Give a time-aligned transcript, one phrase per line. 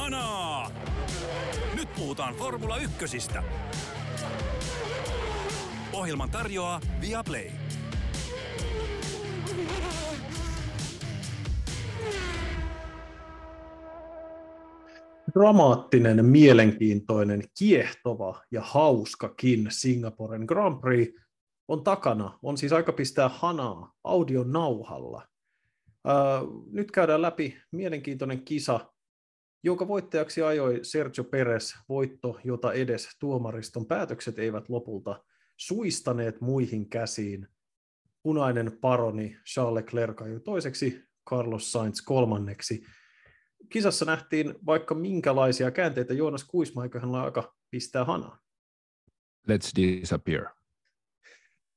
[0.00, 0.70] Kanaa!
[1.74, 3.42] Nyt puhutaan Formula Ykkösistä.
[5.92, 7.50] Ohjelman tarjoaa Viaplay.
[15.34, 21.14] dramaattinen, mielenkiintoinen, kiehtova ja hauskakin Singaporen Grand Prix
[21.68, 22.38] on takana.
[22.42, 25.26] On siis aika pistää hanaa audion nauhalla.
[26.72, 28.80] nyt käydään läpi mielenkiintoinen kisa,
[29.62, 35.24] jonka voittajaksi ajoi Sergio Perez, voitto, jota edes tuomariston päätökset eivät lopulta
[35.56, 37.48] suistaneet muihin käsiin.
[38.22, 42.84] Punainen paroni Charles Leclerc ajoi toiseksi, Carlos Sainz kolmanneksi.
[43.68, 48.38] Kisassa nähtiin vaikka minkälaisia käänteitä Joonas Kuisma, hän aika pistää hanaa.
[49.50, 50.46] Let's disappear.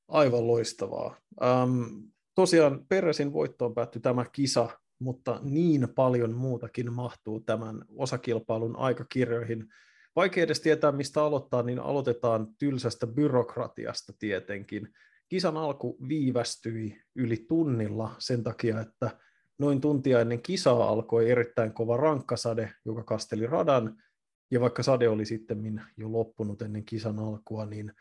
[0.08, 1.16] Aivan loistavaa.
[1.42, 9.68] Um, tosiaan Peresin voittoon päättyi tämä kisa, mutta niin paljon muutakin mahtuu tämän osakilpailun aikakirjoihin.
[10.16, 14.88] Vaikea edes tietää, mistä aloittaa, niin aloitetaan tylsästä byrokratiasta tietenkin.
[15.28, 19.10] Kisan alku viivästyi yli tunnilla sen takia, että
[19.58, 23.96] noin tuntia ennen kisaa alkoi erittäin kova rankkasade, joka kasteli radan,
[24.50, 27.92] ja vaikka sade oli sitten jo loppunut ennen kisan alkua, niin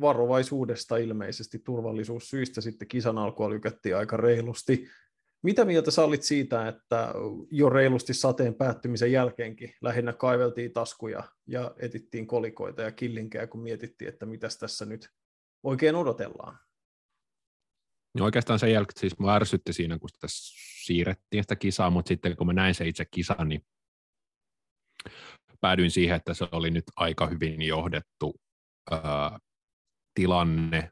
[0.00, 4.88] varovaisuudesta ilmeisesti turvallisuussyistä sitten kisan alkua lykättiin aika reilusti.
[5.42, 7.14] Mitä mieltä sä olit siitä, että
[7.50, 14.08] jo reilusti sateen päättymisen jälkeenkin lähinnä kaiveltiin taskuja ja etittiin kolikoita ja killinkejä, kun mietittiin,
[14.08, 15.08] että mitä tässä nyt
[15.62, 16.58] oikein odotellaan?
[18.18, 20.26] No oikeastaan sen jälkeen siis mua ärsytti siinä, kun sitä
[20.84, 23.66] siirrettiin sitä kisaa, mutta sitten kun mä näin se itse kisan, niin
[25.60, 28.40] päädyin siihen, että se oli nyt aika hyvin johdettu
[28.90, 29.38] ää,
[30.14, 30.90] tilanne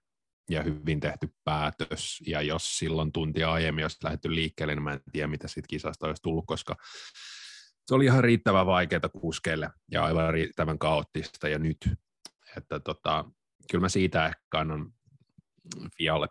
[0.51, 5.01] ja hyvin tehty päätös, ja jos silloin tuntia aiemmin olisi lähdetty liikkeelle, niin mä en
[5.13, 6.77] tiedä, mitä siitä kisasta olisi tullut, koska
[7.87, 11.77] se oli ihan riittävän vaikeaa kuskeille ja aivan riittävän kaoottista, ja nyt,
[12.57, 13.25] että tota,
[13.71, 14.93] kyllä mä siitä ehkä annan
[15.97, 16.29] Fialle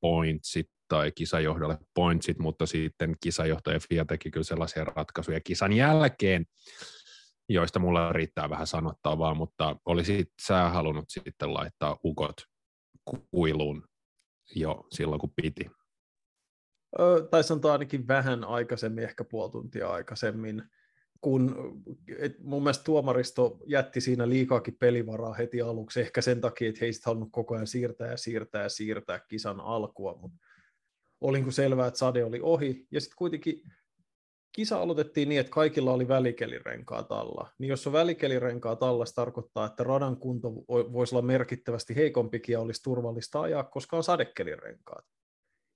[0.00, 6.46] pointsit tai kisajohdolle pointsit, mutta sitten kisajohto ja FIA teki kyllä sellaisia ratkaisuja kisan jälkeen,
[7.48, 12.34] joista mulla riittää vähän sanottavaa, mutta olisit sä halunnut sitten laittaa ukot
[13.30, 13.88] kuiluun
[14.54, 15.70] jo silloin, kun piti?
[17.30, 20.62] tai sanotaan ainakin vähän aikaisemmin, ehkä puoli tuntia aikaisemmin,
[21.20, 21.54] kun
[22.18, 27.02] et mun mielestä tuomaristo jätti siinä liikaakin pelivaraa heti aluksi, ehkä sen takia, että heistä
[27.06, 30.38] halunnut koko ajan siirtää ja siirtää ja siirtää kisan alkua, mutta
[31.20, 33.62] oli selvää, että sade oli ohi, ja sitten kuitenkin
[34.54, 37.50] kisa aloitettiin niin, että kaikilla oli välikelirenkaat alla.
[37.58, 42.60] Niin jos on välikelirenkaat alla, se tarkoittaa, että radan kunto voisi olla merkittävästi heikompikin ja
[42.60, 45.04] olisi turvallista ajaa, koska on sadekelirenkaat.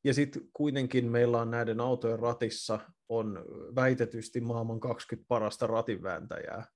[0.04, 2.78] Ja sitten kuitenkin meillä on näiden autojen ratissa
[3.08, 3.44] on
[3.74, 6.66] väitetysti maailman 20 parasta ratinvääntäjää.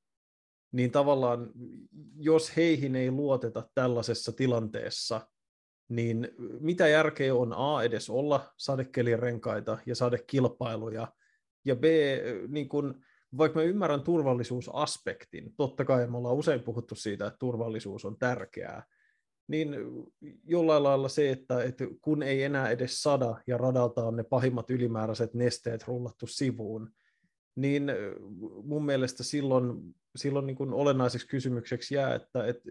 [0.73, 1.51] Niin tavallaan,
[2.17, 5.21] jos heihin ei luoteta tällaisessa tilanteessa,
[5.89, 6.29] niin
[6.61, 11.09] mitä järkeä on A edes olla sadekelirenkaita ja sadekilpailuja,
[11.65, 11.85] ja B,
[12.49, 13.01] niin kun,
[13.39, 18.83] vaikka mä ymmärrän turvallisuusaspektin, totta kai me ollaan usein puhuttu siitä, että turvallisuus on tärkeää,
[19.49, 19.77] niin
[20.45, 24.71] jollain lailla se, että, että kun ei enää edes sada ja radalta on ne pahimmat
[24.71, 26.91] ylimääräiset nesteet rullattu sivuun,
[27.57, 27.93] niin
[28.65, 32.71] mun mielestä silloin, silloin niin kuin olennaiseksi kysymykseksi jää, että, että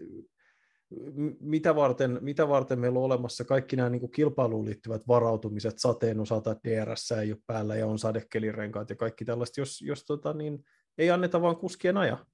[1.40, 6.56] mitä varten, mitä varten meillä on olemassa kaikki nämä niin kilpailuun liittyvät varautumiset, sateen osalta
[6.64, 10.64] DRS ei ole päällä ja on sadekelirenkaat ja kaikki tällaista, jos, jos tota, niin,
[10.98, 12.26] ei anneta vaan kuskien aja.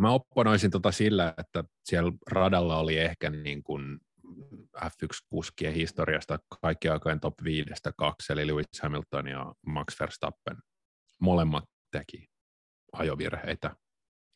[0.00, 3.98] Mä opponoisin tota sillä, että siellä radalla oli ehkä niin kuin
[4.84, 10.56] F1-kuskien historiasta kaikki aikojen top 5 kaksi, eli Lewis Hamilton ja Max Verstappen.
[11.20, 12.28] Molemmat teki
[12.92, 13.76] ajovirheitä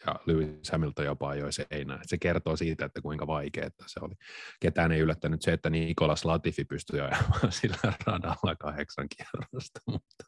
[0.06, 2.00] ja Lewis Hamilton jopa ajoi seinään.
[2.02, 4.14] Se kertoo siitä, että kuinka vaikeaa se oli.
[4.60, 7.76] Ketään ei yllättänyt se, että Nikolas Latifi pystyi ajamaan sillä
[8.06, 10.24] radalla kahdeksan kierrosta, mutta,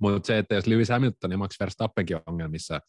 [0.00, 2.80] mutta se, että jos Lewis Hamilton ja Max Verstappenkin on ongelmissa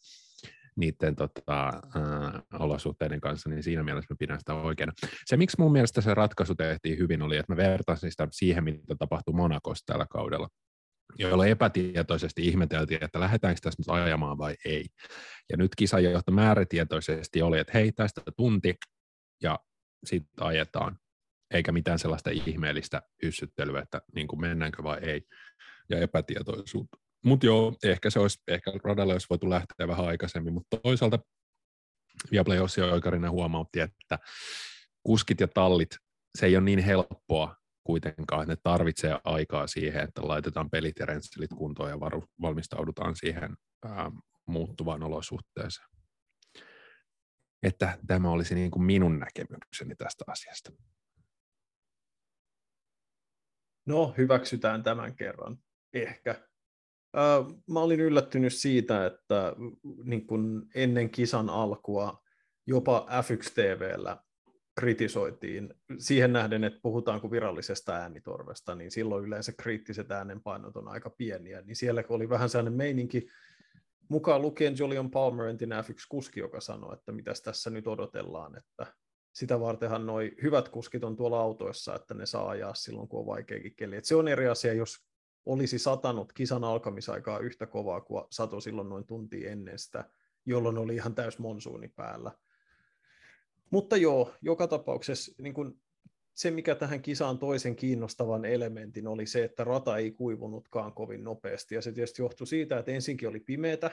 [0.76, 4.92] niiden tota, äh, olosuhteiden kanssa, niin siinä mielessä mä pidän sitä oikeana.
[5.24, 8.94] Se, miksi mun mielestä se ratkaisu tehtiin hyvin, oli, että mä vertaisin sitä siihen, mitä
[8.98, 10.48] tapahtui Monakossa tällä kaudella
[11.18, 14.86] jolloin epätietoisesti ihmeteltiin, että lähdetäänkö tässä nyt ajamaan vai ei.
[15.50, 18.74] Ja nyt kisajohto määrätietoisesti oli, että hei, tästä tunti
[19.42, 19.58] ja
[20.04, 20.98] sitten ajetaan,
[21.54, 25.22] eikä mitään sellaista ihmeellistä yssyttelyä, että niin kuin mennäänkö vai ei,
[25.88, 26.98] ja epätietoisuutta.
[27.24, 31.18] Mutta joo, ehkä se olisi, ehkä radalle olisi voitu lähteä vähän aikaisemmin, mutta toisaalta
[32.30, 34.18] Viaplay Ossi Oikarinen huomautti, että
[35.02, 35.96] kuskit ja tallit,
[36.38, 37.56] se ei ole niin helppoa
[37.88, 43.16] kuitenkaan, että ne tarvitsee aikaa siihen, että laitetaan pelit ja rensselit kuntoon ja varu, valmistaudutaan
[43.16, 44.10] siihen ää,
[44.46, 45.88] muuttuvaan olosuhteeseen.
[47.62, 50.72] Että tämä olisi niin kuin minun näkemykseni tästä asiasta.
[53.86, 55.58] No, hyväksytään tämän kerran.
[55.92, 56.48] Ehkä.
[57.70, 59.52] Mä olin yllättynyt siitä, että
[60.04, 62.22] niin kun ennen kisan alkua
[62.66, 64.22] jopa F1 TVllä
[64.78, 65.74] kritisoitiin.
[65.98, 71.60] Siihen nähden, että puhutaanko virallisesta äänitorvesta, niin silloin yleensä kriittiset äänenpainot on aika pieniä.
[71.60, 73.28] Niin siellä oli vähän sellainen meininki,
[74.08, 78.86] mukaan lukien Julian Palmer, entinen F1-kuski, joka sanoi, että mitä tässä nyt odotellaan, että
[79.32, 83.26] sitä vartenhan noi hyvät kuskit on tuolla autoissa, että ne saa ajaa silloin, kun on
[83.26, 83.96] vaikeakin keli.
[83.96, 84.96] Et se on eri asia, jos
[85.46, 90.04] olisi satanut kisan alkamisaikaa yhtä kovaa kuin sato silloin noin tunti ennen sitä,
[90.46, 92.32] jolloin oli ihan täys monsuuni päällä.
[93.70, 95.80] Mutta joo, joka tapauksessa niin kun
[96.34, 101.74] se, mikä tähän kisaan toisen kiinnostavan elementin oli se, että rata ei kuivunutkaan kovin nopeasti.
[101.74, 103.90] Ja se tietysti johtui siitä, että ensinkin oli pimeätä,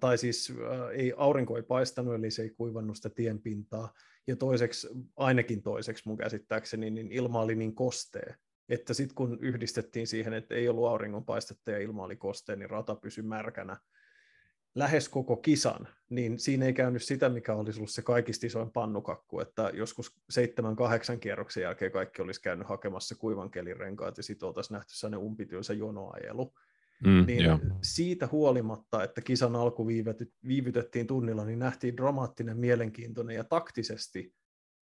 [0.00, 0.52] tai siis
[0.92, 3.92] ei, aurinko ei paistanut, eli se ei kuivannut sitä tienpintaa.
[4.26, 8.34] Ja toiseksi, ainakin toiseksi mun käsittääkseni, niin ilma oli niin kostee,
[8.68, 12.96] että sitten kun yhdistettiin siihen, että ei ollut auringonpaistetta ja ilma oli kosteen, niin rata
[12.96, 13.76] pysyi märkänä
[14.74, 19.40] lähes koko kisan, niin siinä ei käynyt sitä, mikä olisi ollut se kaikista isoin pannukakku,
[19.40, 24.46] että joskus seitsemän, kahdeksan kierroksen jälkeen kaikki olisi käynyt hakemassa kuivan kelin renkaat ja sitten
[24.46, 26.54] oltaisiin nähty sellainen umpityönsä jonoajelu.
[27.04, 27.58] Mm, niin jo.
[27.82, 29.86] siitä huolimatta, että kisan alku
[30.46, 34.34] viivytettiin tunnilla, niin nähtiin dramaattinen, mielenkiintoinen ja taktisesti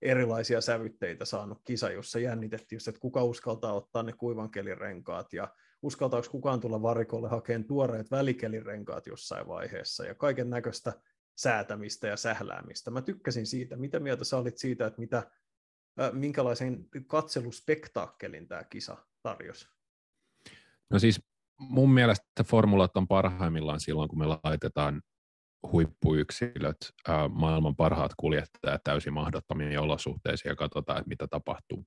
[0.03, 5.33] erilaisia sävytteitä saanut kisa, jossa jännitettiin just, että kuka uskaltaa ottaa ne kuivan kelin renkaat
[5.33, 5.49] ja
[5.82, 10.93] uskaltaako kukaan tulla varikolle hakemaan tuoreet välikelirenkaat jossain vaiheessa ja kaiken näköistä
[11.37, 12.90] säätämistä ja sähläämistä.
[12.90, 13.76] Mä tykkäsin siitä.
[13.76, 15.19] Mitä mieltä sä olit siitä, että mitä,
[16.00, 19.69] äh, minkälaisen katseluspektaakkelin tämä kisa tarjosi?
[20.90, 21.20] No siis
[21.58, 25.02] mun mielestä formulat on parhaimmillaan silloin, kun me laitetaan
[25.73, 26.76] huippuyksilöt,
[27.08, 31.87] äh, maailman parhaat kuljettajat täysin mahdottomiin olosuhteisiin ja katsotaan, että mitä tapahtuu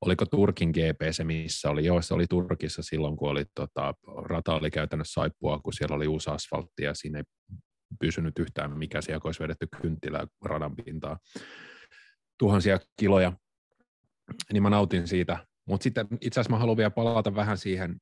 [0.00, 1.84] oliko Turkin GP se, missä oli?
[1.84, 3.94] Joo, se oli Turkissa silloin, kun oli, tota,
[4.24, 7.24] rata oli käytännössä saippua, kun siellä oli uusi asfaltti ja siinä ei
[8.00, 11.18] pysynyt yhtään mikä siellä olisi vedetty kynttilää radan pintaa.
[12.38, 13.32] Tuhansia kiloja,
[14.52, 15.46] niin mä nautin siitä.
[15.68, 17.96] Mutta sitten itse asiassa mä haluan vielä palata vähän siihen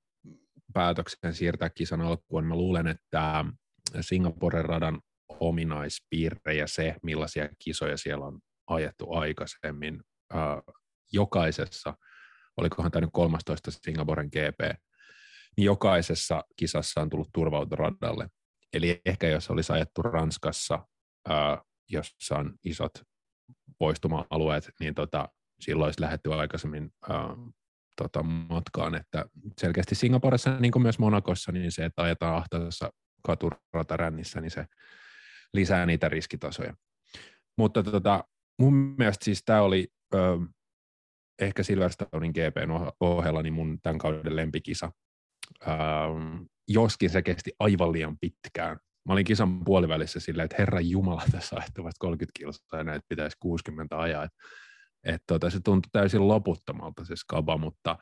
[0.73, 2.47] päätökseen siirtää kisan alkuun.
[2.47, 3.45] Mä luulen, että
[4.01, 10.01] Singaporen radan ominaispiirre ja se, millaisia kisoja siellä on ajettu aikaisemmin,
[11.15, 11.95] jokaisessa,
[12.57, 14.79] olikohan tämä nyt 13 Singaporen GP,
[15.57, 18.29] niin jokaisessa kisassa on tullut turvautoradalle.
[18.73, 20.87] Eli ehkä jos olisi ajettu Ranskassa,
[21.29, 22.93] ää, jossa on isot
[23.79, 25.29] poistuma-alueet, niin tota,
[25.61, 27.37] silloin olisi lähdetty aikaisemmin ää,
[28.03, 28.95] tota, matkaan.
[28.95, 29.25] Että
[29.61, 32.91] selkeästi Singaporessa, niin kuin myös Monakossa, niin se, että ajetaan ahtaisessa
[33.27, 34.67] katuratarännissä, niin se
[35.53, 36.75] lisää niitä riskitasoja.
[37.59, 38.25] Mutta tota,
[38.59, 39.89] mun mielestä siis tämä oli
[41.39, 44.93] ehkä Silverstonein GPn ohella niin mun tämän kauden lempikisa.
[45.69, 48.79] Ähm, joskin se kesti aivan liian pitkään.
[49.07, 53.37] Mä olin kisan puolivälissä silleen, että herra Jumala, tässä ajettavat 30 kilsaa ja näitä pitäisi
[53.41, 54.25] 60 ajaa.
[54.25, 54.33] Et,
[55.05, 57.99] et tota, se tuntui täysin loputtomalta se skaba, mutta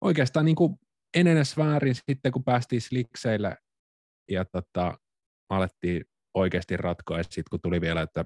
[0.00, 0.76] oikeastaan niin kuin
[1.14, 3.56] en edes väärin sitten, kun päästiin slikseille
[4.30, 4.98] ja tota,
[5.48, 7.18] alettiin oikeasti ratkoa.
[7.18, 8.24] Ja sitten kun tuli vielä, että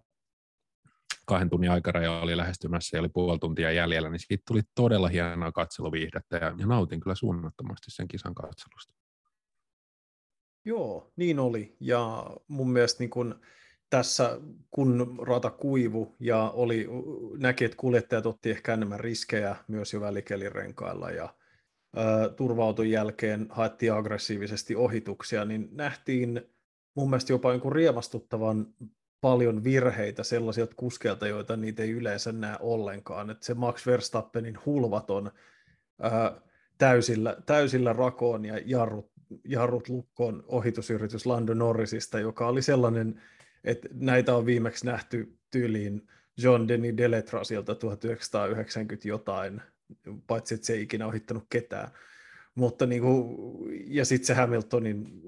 [1.26, 5.52] kahden tunnin aikaraja oli lähestymässä ja oli puoli tuntia jäljellä, niin siitä tuli todella hienoa
[5.52, 8.94] katseluviihdettä ja, ja nautin kyllä suunnattomasti sen kisan katselusta.
[10.64, 11.76] Joo, niin oli.
[11.80, 13.40] Ja mun mielestä niin kun
[13.90, 14.40] tässä,
[14.70, 16.88] kun rata kuivu ja oli,
[17.38, 21.34] näki, että kuljettajat otti ehkä enemmän riskejä myös jo välikelirenkailla ja
[22.36, 26.42] turvautun jälkeen haettiin aggressiivisesti ohituksia, niin nähtiin
[26.96, 28.66] mun mielestä jopa jonkun riemastuttavan
[29.20, 33.30] paljon virheitä sellaisilta kuskeilta, joita niitä ei yleensä näe ollenkaan.
[33.30, 35.30] Että se Max Verstappenin hulvaton
[36.02, 36.40] ää,
[36.78, 39.10] täysillä, täysillä rakoon ja jarrut,
[39.44, 43.22] jarrut lukkoon ohitusyritys Lando Norrisista, joka oli sellainen,
[43.64, 46.08] että näitä on viimeksi nähty tyyliin
[46.38, 49.62] John Denny Deletrasilta 1990 jotain,
[50.26, 51.90] paitsi että se ei ikinä ohittanut ketään.
[52.54, 53.36] Mutta niin kuin,
[53.86, 55.22] ja sitten se Hamiltonin,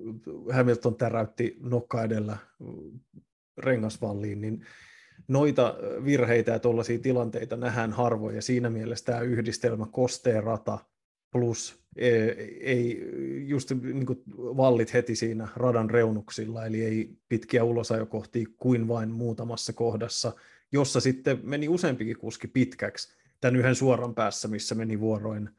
[0.53, 2.37] Hamilton täräytti nokka edellä
[3.59, 4.67] rengasvalliin, niin
[5.29, 10.79] noita virheitä ja tuollaisia tilanteita nähdään harvoin, ja siinä mielessä tämä yhdistelmä kosteen rata
[11.33, 12.11] plus e,
[12.61, 13.11] ei
[13.47, 19.73] just niin kuin vallit heti siinä radan reunuksilla, eli ei pitkiä ulosajokohtia kuin vain muutamassa
[19.73, 20.33] kohdassa,
[20.73, 25.51] jossa sitten meni useampikin kuski pitkäksi, tämän yhden suoran päässä, missä meni vuoroin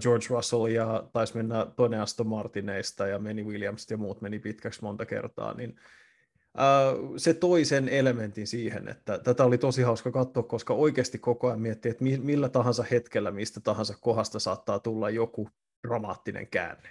[0.00, 4.82] George Russell ja taisi mennä toinen Aston Martineista ja meni Williams ja muut meni pitkäksi
[4.82, 5.76] monta kertaa, niin
[7.16, 11.60] se toi sen elementin siihen, että tätä oli tosi hauska katsoa, koska oikeasti koko ajan
[11.60, 15.48] miettii, että millä tahansa hetkellä, mistä tahansa kohdasta saattaa tulla joku
[15.86, 16.88] dramaattinen käänne.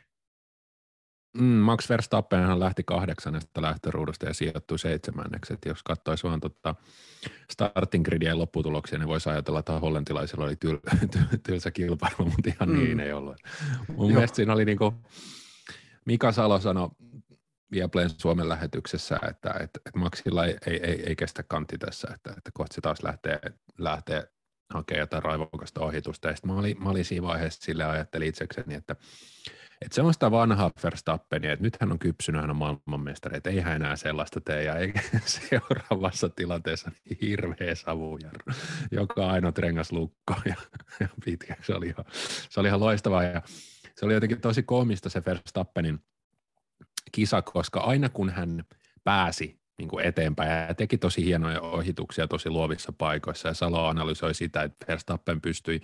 [1.38, 5.54] Mm, Max Verstappenhan lähti kahdeksannesta lähtöruudusta ja sijoittui seitsemänneksi.
[5.54, 6.76] Et jos katsoisi vaan tota
[7.52, 10.78] starting gridien lopputuloksia, niin voisi ajatella, että hollantilaisilla oli tyl,
[11.12, 12.76] tyl, tylsä kilpailu, mutta ihan mm.
[12.76, 13.38] niin ei ollut.
[13.88, 14.16] Mun Joo.
[14.16, 14.96] mielestä siinä oli niin kuin
[16.06, 16.90] Mika Salo sanoi
[17.72, 22.30] Viaplayn Suomen lähetyksessä, että, että, että Maxilla ei, ei, ei, ei kestä kantti tässä, että,
[22.38, 23.40] että kohta se taas lähtee,
[23.78, 24.28] lähtee
[24.74, 26.28] hakemaan jotain raivokasta ohitusta.
[26.28, 28.96] Ja mä olin, mä olin siinä vaiheessa sille ajattelin itsekseni, että
[29.82, 33.50] että se on sitä vanhaa Verstappenia, että nyt hän on kypsynyt, hän on maailmanmestari, että
[33.50, 35.02] ei hän enää sellaista tee, ja eikä
[35.50, 38.54] seuraavassa tilanteessa niin hirveä savujarru,
[38.92, 40.56] joka ainoa rengas lukko ja,
[41.00, 41.56] ja pitkä.
[41.62, 42.06] Se oli, ihan,
[42.50, 43.42] se oli ihan loistavaa, ja
[43.96, 46.00] se oli jotenkin tosi koomista se Verstappenin
[47.16, 48.64] kisa, koska aina kun hän
[49.04, 54.34] pääsi niin kuin eteenpäin ja teki tosi hienoja ohituksia tosi luovissa paikoissa, ja Salo analysoi
[54.34, 55.82] sitä, että Verstappen pystyi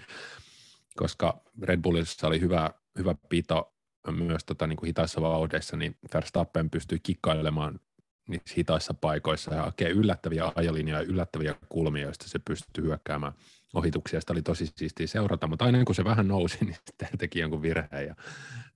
[1.00, 3.74] koska Red Bullissa oli hyvä, hyvä pito
[4.12, 7.80] myös tota, niin kuin hitaissa vauhdeissa, niin Verstappen pystyy kikkailemaan
[8.28, 13.34] niissä hitaissa paikoissa ja hakee yllättäviä ajolinjoja, yllättäviä kulmia, joista se pystyy hyökkäämään
[13.74, 14.20] ohituksia.
[14.20, 17.62] Sitä oli tosi siistiä seurata, mutta aina kun se vähän nousi, niin sitten teki jonkun
[17.62, 18.16] virheen ja,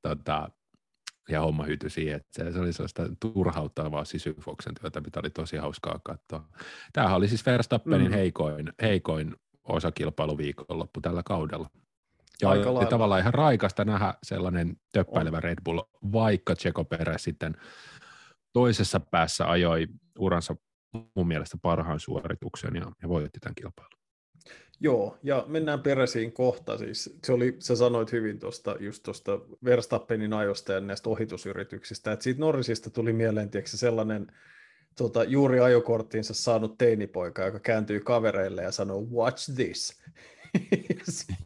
[0.02, 0.50] tota,
[1.30, 2.16] ja homma hyytyi siihen.
[2.16, 6.48] Että se, se oli sellaista turhauttavaa sisyfoksen työtä, mitä oli tosi hauskaa katsoa.
[6.94, 8.14] Tämähän oli siis Verstappenin mm.
[8.14, 11.70] heikoin, heikoin osakilpailu viikonloppu tällä kaudella.
[12.42, 17.58] Ja, Aika ja tavallaan ihan raikasta nähdä sellainen töppäilevä Red Bull, vaikka Checo Perez sitten
[18.54, 19.88] toisessa päässä ajoi
[20.20, 20.56] uransa
[21.16, 24.03] mun mielestä parhaan suorituksen ja, ja voitti tämän kilpailun.
[24.80, 26.78] Joo, ja mennään Peresiin kohta.
[26.78, 32.24] Siis, se oli, sä sanoit hyvin tuosta just tuosta Verstappenin ajosta ja näistä ohitusyrityksistä, että
[32.24, 34.28] siitä Norrisista tuli mieleen tiedätkö, sellainen
[34.98, 40.02] tota, juuri ajokorttiinsa saanut teinipoika, joka kääntyy kavereille ja sanoo, watch this.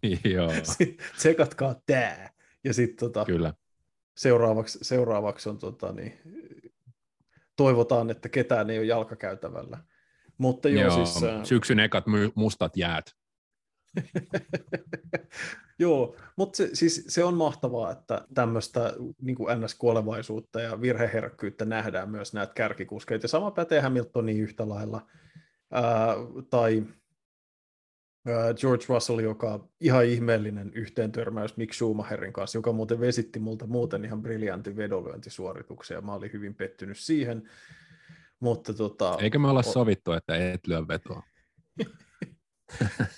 [0.33, 0.51] Joo.
[1.17, 2.29] Tsekatkaa tää.
[2.63, 3.53] Ja sitten tota, Kyllä.
[4.17, 6.19] Seuraavaksi, seuraavaksi on tota, niin,
[7.55, 9.77] toivotaan, että ketään ei ole jalkakäytävällä.
[10.37, 13.05] Mutta joo, joo siis, syksyn ekat mustat jäät.
[15.79, 22.33] Joo, mutta se, siis se on mahtavaa, että tämmöistä niin NS-kuolevaisuutta ja virheherkkyyttä nähdään myös
[22.33, 23.23] näitä kärkikuskeita.
[23.23, 25.07] Ja sama pätee Hamiltoniin yhtä lailla.
[25.71, 26.15] Ää,
[26.49, 26.83] tai
[28.61, 34.05] George Russell, joka ihan ihmeellinen yhteen törmäys Mick Schumacherin kanssa, joka muuten vesitti multa muuten
[34.05, 36.01] ihan briljantin vedonlyöntisuorituksia.
[36.01, 37.49] Mä olin hyvin pettynyt siihen.
[38.39, 41.23] Mutta tota, Eikö me olla sovittu, että et lyö vetoa?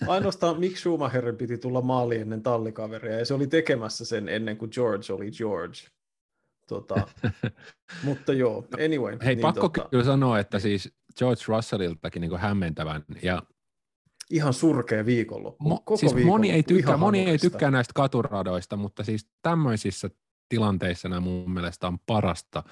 [0.08, 4.72] Ainoastaan Mick Schumacherin piti tulla maali ennen tallikaveria, ja se oli tekemässä sen ennen kuin
[4.74, 5.80] George oli George.
[6.68, 7.08] Tota,
[8.04, 9.18] mutta joo, anyway.
[9.26, 9.90] Hei, niin pakko tota...
[9.90, 13.44] kyllä sanoa, että siis George Russelliltakin niin hämmentävän ja
[14.30, 15.64] ihan surkea viikonloppu.
[15.64, 20.10] Mo, Koko siis viikonloppu, moni ei tykkää, moni ei tykkää näistä katuradoista, mutta siis tämmöisissä
[20.50, 22.64] tilanteissa nämä mun mielestä on parasta,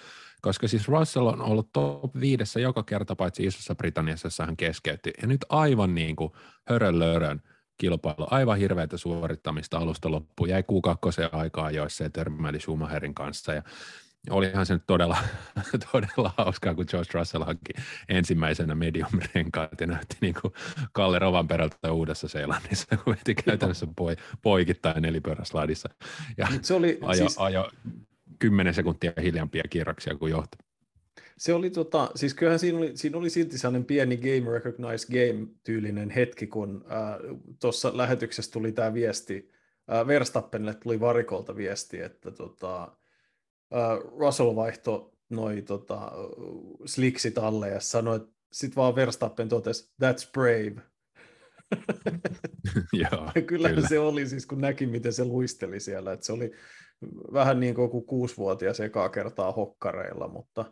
[0.48, 5.28] koska siis Russell on ollut top viidessä joka kerta, paitsi Isossa Britanniassa, hän keskeytti, ja
[5.28, 6.32] nyt aivan niin kuin
[6.70, 7.42] hörönlörön
[7.78, 13.64] kilpailu, aivan hirveätä suorittamista alusta loppuun, jäi kuukakkoseen aikaa, joissa se törmäili Schumacherin kanssa, ja
[14.30, 15.18] olihan se nyt todella,
[15.92, 17.74] todella hauskaa, kun George Russell hankki
[18.10, 20.54] ensimmäisenä medium renkaat ja näytti niin kuin
[20.92, 25.90] Kalle Rovan perältä uudessa Seelannissa, kun veti käytännössä poi, poikittain nelipyöräslaidissa.
[26.38, 27.38] Ja se oli, ajo, siis...
[27.38, 27.70] ajo
[28.40, 30.58] kymmenen sekuntia hiljampia kierroksia kuin johto.
[31.38, 35.48] Se oli tota, siis kyllähän siinä oli, siinä oli silti sellainen pieni game recognize game
[35.64, 39.52] tyylinen hetki, kun äh, tuossa lähetyksessä tuli tämä viesti,
[39.94, 42.98] äh, Verstappenille tuli varikolta viesti, että tota,
[43.72, 46.12] uh, Russell vaihto noi tota,
[46.86, 50.82] sliksit alle ja sanoi, että sitten vaan Verstappen totesi, that's brave.
[53.12, 53.88] Joo, ja kyllähän kyllä.
[53.88, 56.52] se oli siis, kun näki, miten se luisteli siellä, että se oli
[57.34, 60.64] vähän niin kuin kuusivuotias ekaa kertaa hokkareilla, mutta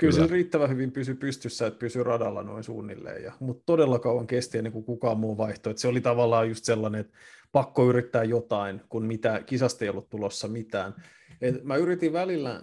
[0.00, 0.26] kyllä, kyllä.
[0.26, 3.22] se riittävän hyvin pysy pystyssä, että pysy radalla noin suunnilleen.
[3.22, 5.70] Ja, mutta todella kauan kesti ennen kuin kukaan muu vaihtoi.
[5.70, 7.18] Että se oli tavallaan just sellainen, että
[7.52, 10.94] pakko yrittää jotain, kun mitä, kisasta ei ollut tulossa mitään.
[11.40, 12.62] Et mä yritin välillä,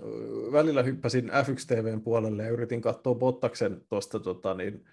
[0.51, 4.85] välillä hyppäsin F1 TVn puolelle ja yritin katsoa Bottaksen tuosta tota, niin,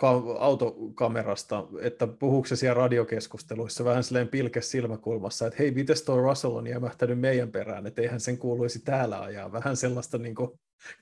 [0.00, 6.20] ka- autokamerasta, että puhuuko se siellä radiokeskusteluissa vähän silleen pilke silmäkulmassa, että hei, miten tuo
[6.20, 9.52] Russell on jämähtänyt meidän perään, että eihän sen kuuluisi täällä ajaa.
[9.52, 10.50] Vähän sellaista niin kuin,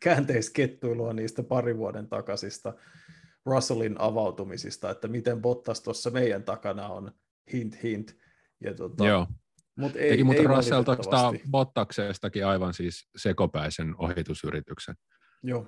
[0.00, 2.74] käänteiskettuilua niistä pari vuoden takaisista
[3.46, 7.12] Russellin avautumisista, että miten Bottas tuossa meidän takana on
[7.52, 8.16] hint hint.
[8.64, 9.26] Ja tota, Joo.
[9.76, 10.84] Mut ei, Teki muuten Russell.
[11.50, 14.94] Bottaksestakin aivan siis sekopäisen ohitusyrityksen.
[15.42, 15.66] Joo,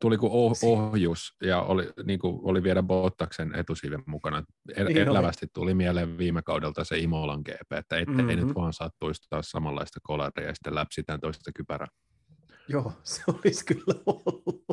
[0.00, 4.44] Tuli kuin oh, ohjus ja oli, niin kuin oli viedä Bottaksen etusiiven mukana.
[4.76, 5.18] El, Niin oli.
[5.18, 8.32] elävästi tuli mieleen viime kaudelta se Imolan GP, että ettei mm-hmm.
[8.32, 8.46] Mhm.
[8.46, 11.88] nyt vaan sattuisi taas samanlaista kolaria ja sitten läpsitään toista kypärää.
[12.68, 14.64] Joo, se olisi kyllä ollut.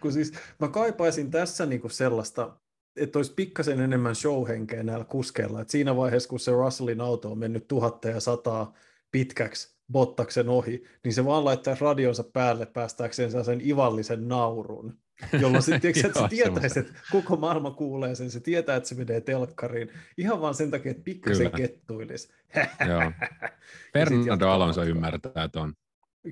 [0.00, 2.56] Kun siis mä kaipaisin tässä niinku sellaista,
[2.96, 5.60] että olisi pikkasen enemmän showhenkeä näillä kuskeilla.
[5.60, 8.72] Et siinä vaiheessa, kun se Russellin auto on mennyt tuhatta ja sataa
[9.10, 14.98] pitkäksi Bottaksen ohi, niin se vaan laittaisi radionsa päälle päästääkseen sen ivallisen naurun,
[15.40, 19.20] jolloin sitten että se tietäisi, että koko maailma kuulee sen, se tietää, että se menee
[19.20, 21.56] telkkariin, ihan vaan sen takia, että pikkasen Kyllä.
[21.56, 22.28] kettuilisi.
[23.94, 25.74] Fernando Alonso ymmärtää tuon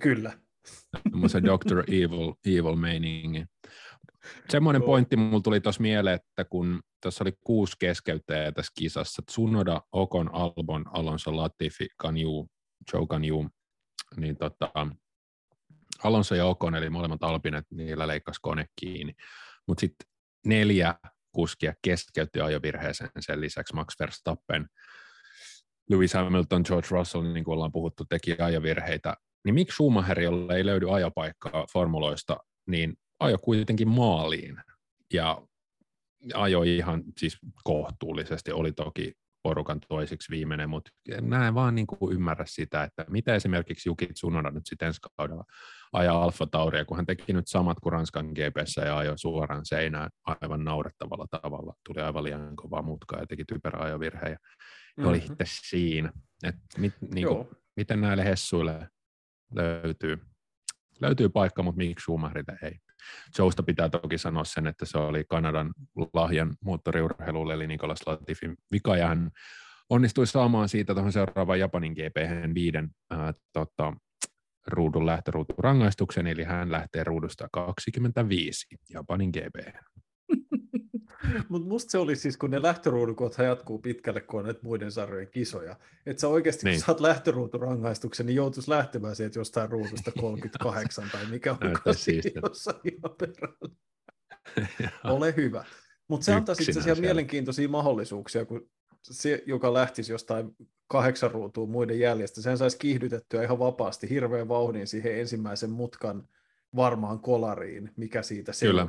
[0.03, 0.33] Kyllä.
[1.27, 1.85] se Dr.
[2.03, 3.47] Evil, Evil meiningin.
[4.49, 9.83] Semmoinen pointti mulla tuli tuossa mieleen, että kun tässä oli kuusi keskeyttäjää tässä kisassa, Tsunoda,
[9.93, 12.47] Okon, Albon, Alonso, Latifi, Kanju,
[12.93, 13.49] Joe Kanju,
[14.17, 14.71] niin tota,
[16.05, 19.13] Alonso ja Okon, eli molemmat Alpinet, niillä leikkasi kone kiinni.
[19.67, 20.09] Mutta sitten
[20.47, 20.95] neljä
[21.33, 24.69] kuskia keskeytti ajovirheeseen sen lisäksi Max Verstappen,
[25.91, 29.17] Lewis Hamilton, George Russell, niin kuin ollaan puhuttu, teki ajovirheitä.
[29.45, 34.57] Niin miksi Schumacher, jolle ei löydy ajopaikkaa formuloista, niin ajo kuitenkin maaliin
[35.13, 35.43] ja
[36.35, 42.13] ajoi ihan siis kohtuullisesti, oli toki porukan toiseksi viimeinen, mutta mä en vaan niin kuin
[42.15, 45.45] ymmärrä sitä, että mitä esimerkiksi Juki Tsunoda nyt sitten ensi kaudella
[45.93, 50.11] ajaa Alfa Tauria, kun hän teki nyt samat kuin Ranskan GPssä ja ajoi suoraan seinään
[50.27, 51.75] aivan naurettavalla tavalla.
[51.87, 55.11] Tuli aivan liian kovaa mutkaa ja teki typerä ajovirhe ja mm-hmm.
[55.11, 56.13] oli sitten siinä.
[56.45, 58.89] Et mit, niin kuin, miten näille hessuille
[59.55, 60.19] löytyy,
[61.01, 62.79] löytyy paikka, mutta miksi Schumacherille ei.
[63.39, 65.73] Joesta pitää toki sanoa sen, että se oli Kanadan
[66.15, 69.31] lahjan moottoriurheilulle, eli Nikolas Latifin vika, ja hän
[69.91, 72.17] onnistui saamaan siitä tuohon seuraavaan Japanin gp
[72.55, 73.93] viiden ää, tota,
[74.67, 79.75] ruudun lähtöruudun rangaistuksen, eli hän lähtee ruudusta 25 Japanin GP.
[81.49, 85.29] Mutta musta se oli siis, kun ne lähtöruudukothan jatkuu pitkälle, kun on näitä muiden sarjojen
[85.31, 85.77] kisoja.
[86.07, 86.79] Että sä oikeasti, Niin.
[86.79, 91.59] kun saat lähtöruuturangaistuksen, niin joutuisi lähtemään sieltä jostain ruudusta 38 tai mikä on
[92.43, 93.75] jossain ihan perällä.
[95.17, 95.65] Ole hyvä.
[96.09, 97.01] Mutta se antaa sitten siellä.
[97.01, 98.69] mielenkiintoisia mahdollisuuksia, kun
[99.03, 100.57] se, joka lähtisi jostain
[100.87, 106.29] kahdeksan ruutuun muiden jäljestä, sen saisi kiihdytettyä ihan vapaasti hirveän vauhdin siihen ensimmäisen mutkan
[106.77, 108.89] varmaan kolariin, mikä siitä Kyllä.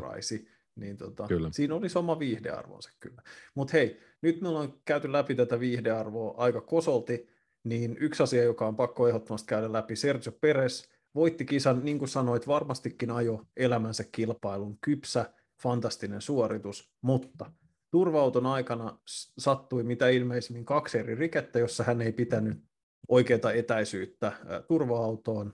[0.76, 1.50] Niin tota, Kyllä.
[1.52, 3.22] siinä olisi oma viihdearvonsa kyllä.
[3.56, 7.30] Mutta hei, nyt me ollaan käyty läpi tätä viihdearvoa aika kosolti,
[7.64, 12.10] niin yksi asia, joka on pakko ehdottomasti käydä läpi, Sergio Perez voitti kisan, niin kuin
[12.10, 17.52] sanoit, varmastikin ajo elämänsä kilpailun, kypsä, fantastinen suoritus, mutta
[17.92, 19.00] turvauton aikana
[19.38, 22.64] sattui mitä ilmeisimmin kaksi eri rikettä, jossa hän ei pitänyt
[23.08, 24.32] oikeaa etäisyyttä
[24.68, 25.54] turva-autoon,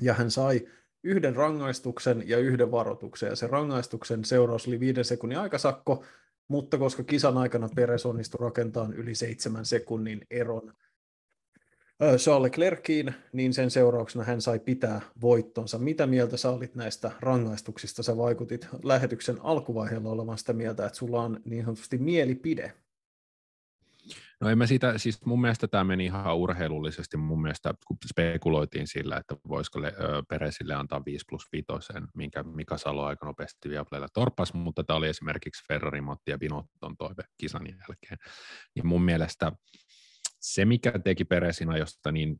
[0.00, 0.68] ja hän sai
[1.02, 6.04] yhden rangaistuksen ja yhden varoituksen, ja se rangaistuksen seuraus oli viiden sekunnin aikasakko,
[6.48, 10.72] mutta koska kisan aikana Peres onnistui rakentamaan yli seitsemän sekunnin eron
[12.16, 15.78] Charles Leclerciin, niin sen seurauksena hän sai pitää voittonsa.
[15.78, 18.02] Mitä mieltä sä olit näistä rangaistuksista?
[18.02, 22.72] Sä vaikutit lähetyksen alkuvaiheella olevan sitä mieltä, että sulla on niin sanotusti mielipide.
[24.40, 28.86] No en mä sitä, siis mun mielestä tämä meni ihan urheilullisesti, mun mielestä kun spekuloitiin
[28.86, 31.66] sillä, että voisiko le, ö, Peresille antaa 5 plus 5,
[32.14, 36.96] minkä Mika Salo aika nopeasti Viaplaylla torpas, mutta tämä oli esimerkiksi Ferrari, Motti ja Binotton
[36.98, 38.18] toive kisan jälkeen.
[38.74, 39.52] Niin mun mielestä
[40.40, 42.36] se, mikä teki Peresin ajosta niin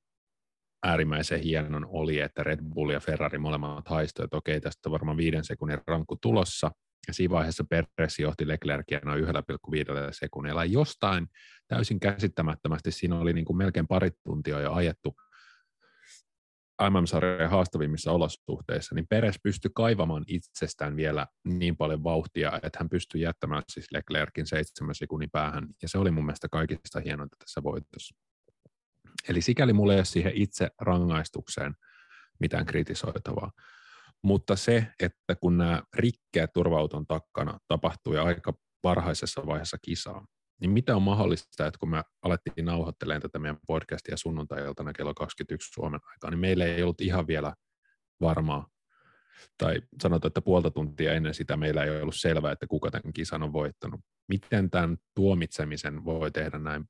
[0.82, 5.16] äärimmäisen hienon oli, että Red Bull ja Ferrari molemmat haistoivat, että okei, tästä on varmaan
[5.16, 6.70] viiden sekunnin rankku tulossa,
[7.08, 9.30] ja siinä vaiheessa Peres johti Leclercia noin 1,5
[10.10, 10.64] sekunnilla.
[10.64, 11.28] Jostain
[11.68, 15.14] täysin käsittämättömästi siinä oli niin kuin melkein pari tuntia jo ajettu
[16.90, 23.20] MM-sarjojen haastavimmissa olosuhteissa, niin Peres pystyi kaivamaan itsestään vielä niin paljon vauhtia, että hän pystyi
[23.20, 28.16] jättämään siis Leclerkin seitsemän sekunnin päähän, ja se oli mun mielestä kaikista hienointa tässä voitossa.
[29.28, 31.74] Eli sikäli mulla ei ole siihen itse rangaistukseen
[32.40, 33.52] mitään kritisoitavaa.
[34.22, 38.54] Mutta se, että kun nämä rikkeet turvauton takana tapahtui aika
[38.84, 40.26] varhaisessa vaiheessa kisaa,
[40.60, 45.72] niin mitä on mahdollista, että kun me alettiin nauhoittelemaan tätä meidän podcastia sunnuntai-iltana kello 21
[45.72, 47.54] Suomen aikaa, niin meillä ei ollut ihan vielä
[48.20, 48.66] varmaa,
[49.58, 53.42] tai sanotaan, että puolta tuntia ennen sitä meillä ei ollut selvää, että kuka tämän kisan
[53.42, 54.00] on voittanut.
[54.28, 56.84] Miten tämän tuomitsemisen voi tehdä näin,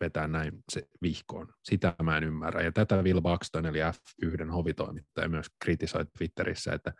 [0.00, 1.48] vetää näin se vihkoon?
[1.64, 2.62] Sitä mä en ymmärrä.
[2.62, 6.92] Ja tätä Will Buxton, eli F1 hovitoimittaja, myös kritisoi Twitterissä, että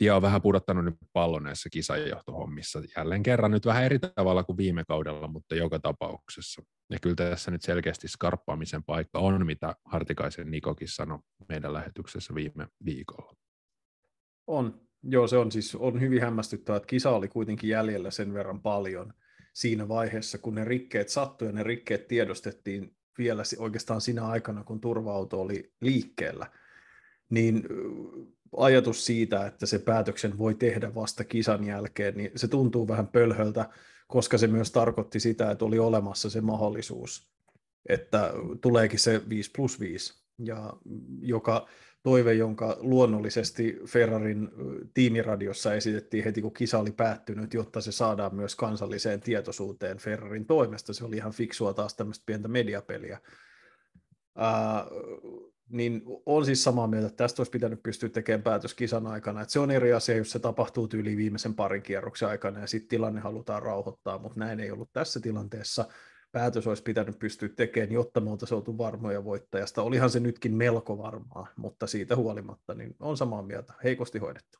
[0.00, 2.82] ja on vähän pudottanut nyt pallon näissä kisanjohtohommissa.
[2.96, 6.62] Jälleen kerran nyt vähän eri tavalla kuin viime kaudella, mutta joka tapauksessa.
[6.90, 12.68] Ja kyllä tässä nyt selkeästi skarppaamisen paikka on, mitä Hartikaisen Nikokin sanoi meidän lähetyksessä viime
[12.84, 13.32] viikolla.
[14.46, 14.80] On.
[15.02, 19.12] Joo, se on siis on hyvin hämmästyttävää, että kisa oli kuitenkin jäljellä sen verran paljon
[19.52, 24.80] siinä vaiheessa, kun ne rikkeet sattui ja ne rikkeet tiedostettiin vielä oikeastaan siinä aikana, kun
[24.80, 26.46] turva-auto oli liikkeellä,
[27.30, 27.66] niin
[28.56, 33.68] ajatus siitä, että se päätöksen voi tehdä vasta kisan jälkeen, niin se tuntuu vähän pölhöltä,
[34.08, 37.32] koska se myös tarkoitti sitä, että oli olemassa se mahdollisuus,
[37.88, 40.72] että tuleekin se 5 plus 5, ja
[41.20, 41.68] joka
[42.02, 44.48] toive, jonka luonnollisesti Ferrarin
[44.94, 50.92] tiimiradiossa esitettiin heti, kun kisa oli päättynyt, jotta se saadaan myös kansalliseen tietoisuuteen Ferrarin toimesta.
[50.92, 53.20] Se oli ihan fiksua taas tämmöistä pientä mediapeliä.
[54.36, 54.86] Ää,
[55.68, 59.42] niin on siis samaa mieltä, että tästä olisi pitänyt pystyä tekemään päätös kisan aikana.
[59.42, 62.88] Että se on eri asia, jos se tapahtuu tyyliin viimeisen parin kierroksen aikana ja sitten
[62.88, 65.84] tilanne halutaan rauhoittaa, mutta näin ei ollut tässä tilanteessa
[66.32, 69.82] päätös olisi pitänyt pystyä tekemään, jotta me oltaisiin oltu varmoja voittajasta.
[69.82, 74.58] Olihan se nytkin melko varmaa, mutta siitä huolimatta niin on samaa mieltä, heikosti hoidettu.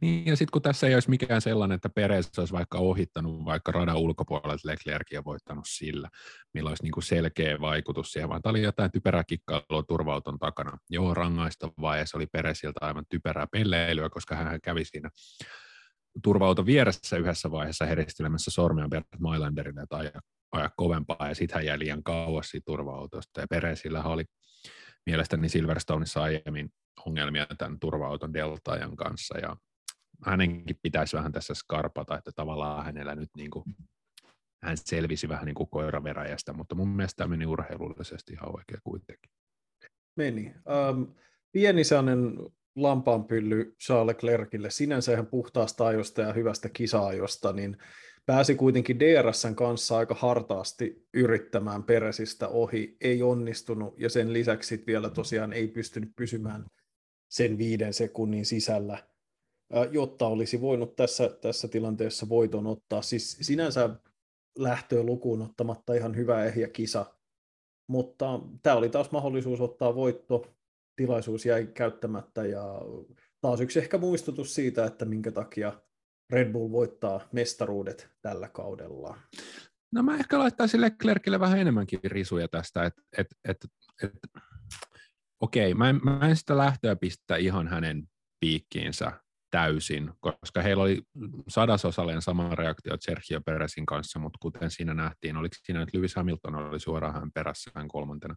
[0.00, 3.72] Niin, ja sitten kun tässä ei olisi mikään sellainen, että Perez olisi vaikka ohittanut vaikka
[3.72, 6.08] radan ulkopuolella Leclerc ja voittanut sillä,
[6.54, 10.78] millä olisi niin kuin selkeä vaikutus siihen, vaan tämä oli jotain typerää kikkailua turvauton takana.
[10.90, 15.10] Joo, rangaistavaa, ja se oli Pereziltä aivan typerää pelleilyä, koska hän kävi siinä
[16.22, 19.96] turvauton vieressä yhdessä vaiheessa heristelemässä sormia Bert Mailanderille, että
[20.52, 24.24] aja kovempaa, ja sitten hän jäi liian kauas siitä turva-autosta, ja Perezillä oli
[25.06, 26.72] mielestäni Silverstoneissa aiemmin
[27.06, 29.56] ongelmia tämän turva-auton deltaajan kanssa, ja
[30.26, 33.64] hänenkin pitäisi vähän tässä skarpata, että tavallaan hänellä nyt niin kuin,
[34.62, 35.68] hän selvisi vähän niin kuin
[36.52, 39.30] mutta mun mielestä tämä meni urheilullisesti ihan oikein kuitenkin.
[40.16, 40.54] Meni.
[40.90, 41.14] Um,
[41.52, 42.32] pieni sellainen
[42.76, 47.76] lampaanpylly Charles Leclercille, sinänsä ihan puhtaasta ajosta ja hyvästä kisaajosta, niin
[48.26, 55.10] pääsi kuitenkin DRSn kanssa aika hartaasti yrittämään Peresistä ohi, ei onnistunut, ja sen lisäksi vielä
[55.10, 56.66] tosiaan ei pystynyt pysymään
[57.30, 58.98] sen viiden sekunnin sisällä,
[59.90, 63.02] jotta olisi voinut tässä, tässä tilanteessa voiton ottaa.
[63.02, 63.90] Siis sinänsä
[64.58, 67.06] lähtöä lukuun ottamatta ihan hyvä ehjä kisa,
[67.86, 70.46] mutta tämä oli taas mahdollisuus ottaa voitto,
[70.96, 72.80] tilaisuus jäi käyttämättä ja
[73.40, 75.80] taas yksi ehkä muistutus siitä, että minkä takia
[76.32, 79.18] Red Bull voittaa mestaruudet tällä kaudella.
[79.92, 83.66] No mä ehkä laittaisin Leclercille vähän enemmänkin risuja tästä, että et, et,
[84.02, 84.12] et,
[85.40, 88.08] okei, mä mä en sitä lähtöä pistä ihan hänen
[88.40, 89.12] piikkiinsä
[89.50, 91.02] täysin, koska heillä oli
[91.48, 96.54] sadasosalleen sama reaktio Sergio Perezin kanssa, mutta kuten siinä nähtiin, oliko siinä nyt Lewis Hamilton
[96.54, 98.34] oli suoraan hän perässään kolmantena,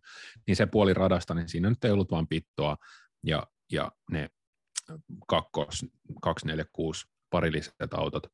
[0.48, 2.78] niin se puoli radasta, niin siinä nyt ei ollut vain pittoa,
[3.26, 4.30] ja, ja ne
[5.28, 5.86] kakkos,
[6.22, 8.28] 246 parilliset autot,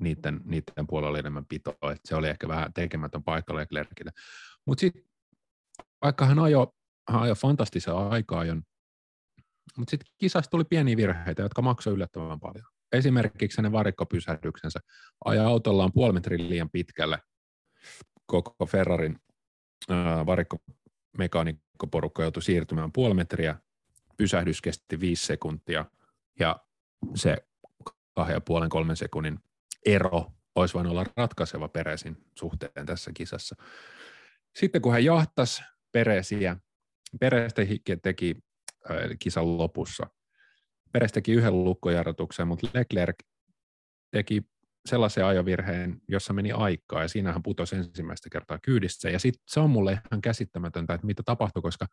[0.00, 4.10] niiden, niiden puolella oli enemmän pitoa, että se oli ehkä vähän tekemätön paikka Leclercille.
[4.66, 5.02] Mutta sitten
[6.02, 6.66] vaikka hän ajoi,
[7.10, 8.44] hän ajoi fantastisen aikaa,
[9.76, 12.66] mutta sitten kisasta tuli pieniä virheitä, jotka maksoivat yllättävän paljon.
[12.92, 14.80] Esimerkiksi hänen varikkopysähdyksensä
[15.24, 17.18] ajaa autollaan puoli metrin liian pitkälle
[18.26, 19.18] koko Ferrarin
[20.26, 23.58] varikkomekaanikkoporukka joutui siirtymään puoli metriä,
[24.16, 25.84] pysähdys kesti viisi sekuntia
[26.40, 26.60] ja
[27.14, 27.36] se
[28.14, 29.38] kahden ja puolen kolmen sekunnin
[29.86, 33.56] ero olisi voinut olla ratkaiseva Peresin suhteen tässä kisassa.
[34.56, 36.56] Sitten kun hän jahtasi Peresiä,
[37.20, 37.54] Peres
[38.02, 38.36] teki
[39.18, 40.06] kisan lopussa.
[40.92, 43.16] Peres teki yhden lukkojarrutuksen, mutta Leclerc
[44.10, 44.42] teki
[44.88, 49.10] sellaisen ajovirheen, jossa meni aikaa, ja siinä hän putosi ensimmäistä kertaa kyydissä.
[49.10, 51.86] Ja sitten se on mulle ihan käsittämätöntä, että mitä tapahtui, koska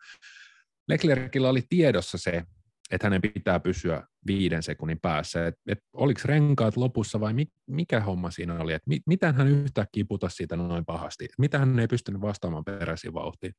[0.88, 2.44] Leclercillä oli tiedossa se,
[2.92, 5.48] että hänen pitää pysyä viiden sekunnin päässä.
[5.48, 8.74] Et, et oliko renkaat lopussa vai mi, mikä homma siinä oli?
[8.74, 11.28] Et mi, miten hän yhtäkkiä putosi siitä noin pahasti?
[11.38, 13.54] Mitä hän ei pystynyt vastaamaan peräisin vauhtiin?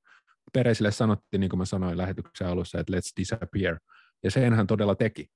[0.52, 3.78] Peresille sanottiin, niin kuin mä sanoin lähetyksen alussa, että let's disappear.
[4.22, 5.26] Ja sen hän todella teki.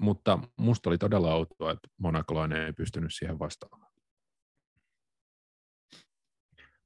[0.00, 3.92] Mutta musta oli todella outoa, että monakolainen ei pystynyt siihen vastaamaan.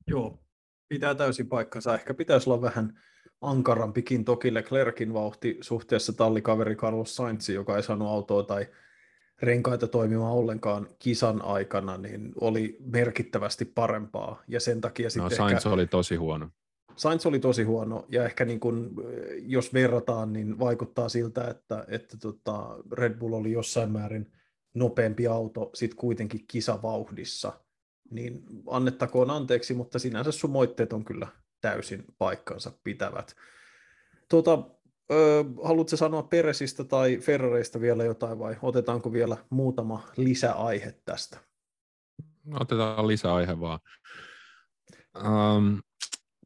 [0.06, 0.44] Joo,
[0.88, 1.94] pitää täysin paikkansa.
[1.94, 3.00] Ehkä pitäisi olla vähän
[3.40, 8.66] ankarampikin toki Leclerkin vauhti suhteessa tallikaveri Carlos Sainz, joka ei saanut autoa tai
[9.42, 14.42] renkaita toimimaan ollenkaan kisan aikana, niin oli merkittävästi parempaa.
[14.48, 15.70] Ja sen takia sitten no, Sainz ehkä...
[15.70, 16.50] oli tosi huono.
[16.96, 18.94] Sainz oli tosi huono, ja ehkä niin kun,
[19.42, 24.32] jos verrataan, niin vaikuttaa siltä, että, että tota Red Bull oli jossain määrin
[24.74, 27.52] nopeampi auto sitten kuitenkin kisavauhdissa.
[28.10, 31.28] Niin annettakoon anteeksi, mutta sinänsä sun moitteet on kyllä
[31.66, 33.36] täysin paikkansa pitävät.
[34.28, 34.58] Tota,
[35.12, 41.38] Öö, haluatko sanoa Peresistä tai Ferrareista vielä jotain vai otetaanko vielä muutama lisäaihe tästä?
[42.60, 43.78] Otetaan lisäaihe vaan.
[45.18, 45.82] Um,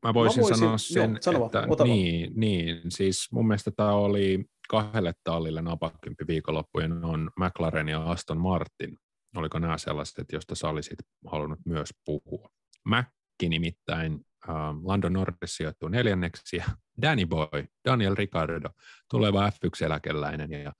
[0.03, 3.71] mä, voisin mä voisin sanoa sen, joo, sano että vaan, niin, niin, siis mun mielestä
[3.71, 8.97] tämä oli kahdelle tallille napakympi viikonloppujen on McLaren ja Aston Martin.
[9.37, 12.49] Oliko nämä sellaiset, joista sä olisit halunnut myös puhua?
[12.85, 16.65] Mäkki nimittäin uh, Lando Norris sijoittuu neljänneksi ja
[17.03, 18.69] Danny Boy, Daniel Ricardo,
[19.11, 20.73] tuleva F1-eläkeläinen ja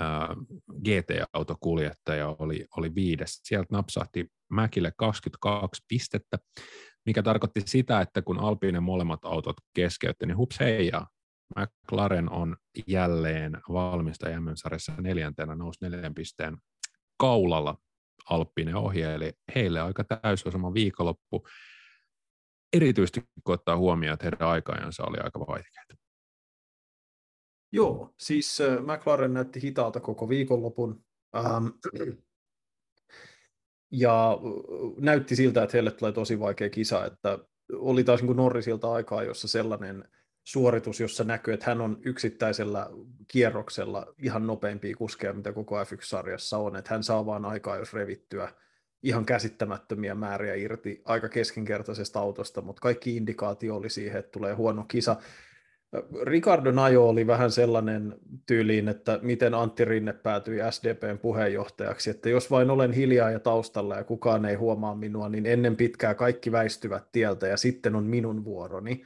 [0.00, 0.46] uh,
[0.84, 3.40] GT-autokuljettaja oli, oli viides.
[3.42, 6.38] Sieltä napsahti Mäkille 22 pistettä,
[7.06, 11.08] mikä tarkoitti sitä, että kun Alpinen molemmat autot keskeytti, niin hups heijaa.
[11.56, 16.56] McLaren on jälleen valmistaja MM-sarjassa neljäntenä, nousi neljän pisteen
[17.18, 17.76] kaulalla
[18.30, 21.46] Alppinen ohi, eli heille aika täysosama viikonloppu.
[22.72, 25.94] Erityisesti kun ottaa huomioon, että heidän aikajansa oli aika vaikeita.
[27.72, 31.04] Joo, siis McLaren näytti hitaalta koko viikonlopun.
[31.36, 31.66] Ähm,
[33.90, 34.38] ja
[34.98, 37.38] näytti siltä, että heille tulee tosi vaikea kisa, että
[37.72, 40.04] oli taas niin Norrisilta aikaa, jossa sellainen
[40.44, 42.90] suoritus, jossa näkyy, että hän on yksittäisellä
[43.28, 48.52] kierroksella ihan nopeampia kuskeja, mitä koko F1-sarjassa on, että hän saa vaan aikaa, jos revittyä
[49.02, 54.84] ihan käsittämättömiä määriä irti aika keskinkertaisesta autosta, mutta kaikki indikaatio oli siihen, että tulee huono
[54.88, 55.16] kisa.
[56.22, 58.14] Ricardon ajo oli vähän sellainen
[58.46, 63.96] tyyliin, että miten Antti Rinne päätyi SDPn puheenjohtajaksi, että jos vain olen hiljaa ja taustalla
[63.96, 68.44] ja kukaan ei huomaa minua, niin ennen pitkää kaikki väistyvät tieltä ja sitten on minun
[68.44, 69.04] vuoroni.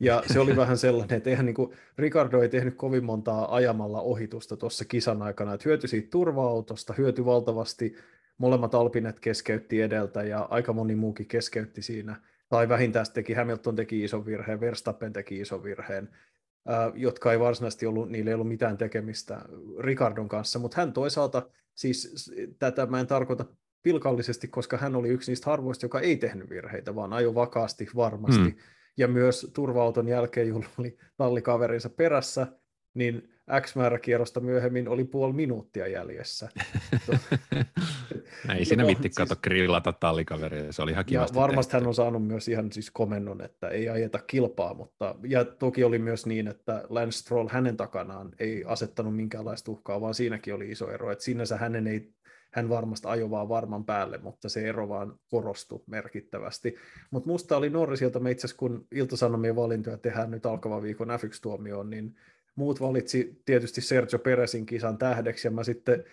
[0.00, 4.00] Ja se oli vähän sellainen, että eihän niin kuin, Ricardo ei tehnyt kovin montaa ajamalla
[4.00, 7.96] ohitusta tuossa kisan aikana, että hyötyi siitä turva-autosta, hyötyi valtavasti,
[8.38, 12.16] molemmat Alpinet keskeytti edeltä ja aika moni muukin keskeytti siinä–
[12.52, 16.08] tai vähintään teki, Hamilton teki ison virheen, Verstappen teki ison virheen,
[16.94, 19.40] jotka ei varsinaisesti ollut, niillä ei ollut mitään tekemistä
[19.80, 23.44] Ricardon kanssa, mutta hän toisaalta, siis tätä mä en tarkoita
[23.82, 28.42] pilkallisesti, koska hän oli yksi niistä harvoista, joka ei tehnyt virheitä, vaan ajoi vakaasti, varmasti,
[28.42, 28.58] hmm.
[28.96, 32.46] ja myös turva-auton jälkeen, jolla oli tallikaverinsa perässä,
[32.94, 33.28] niin
[33.60, 36.48] X määrä kierrosta myöhemmin oli puoli minuuttia jäljessä.
[38.58, 41.82] Ei siinä vitti siis, kato grillata tallikaveria, se oli ihan Ja varmasti tehty.
[41.82, 45.98] hän on saanut myös ihan siis komennon, että ei ajeta kilpaa, mutta ja toki oli
[45.98, 50.90] myös niin, että Lance Stroll hänen takanaan ei asettanut minkäänlaista uhkaa, vaan siinäkin oli iso
[50.90, 52.12] ero, että sinänsä hänen ei
[52.52, 56.74] hän varmasti ajoi vaan varman päälle, mutta se ero vaan korostui merkittävästi.
[57.10, 61.90] Mutta musta oli Norrisilta, me itse asiassa kun Ilta-Sanomien valintoja tehdään nyt alkava viikon F1-tuomioon,
[61.90, 62.14] niin
[62.54, 66.04] muut valitsi tietysti Sergio Peresin kisan tähdeksi, ja mä sitten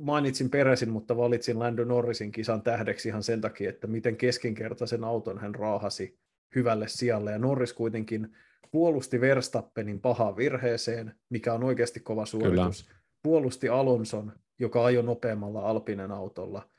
[0.00, 5.38] mainitsin Peresin, mutta valitsin Lando Norrisin kisan tähdeksi ihan sen takia, että miten keskinkertaisen auton
[5.38, 6.18] hän raahasi
[6.54, 8.36] hyvälle sijalle, ja Norris kuitenkin
[8.70, 12.98] puolusti Verstappenin pahaan virheeseen, mikä on oikeasti kova suoritus, Kyllä.
[13.22, 16.70] puolusti Alonson, joka ajoi nopeammalla Alpinen autolla,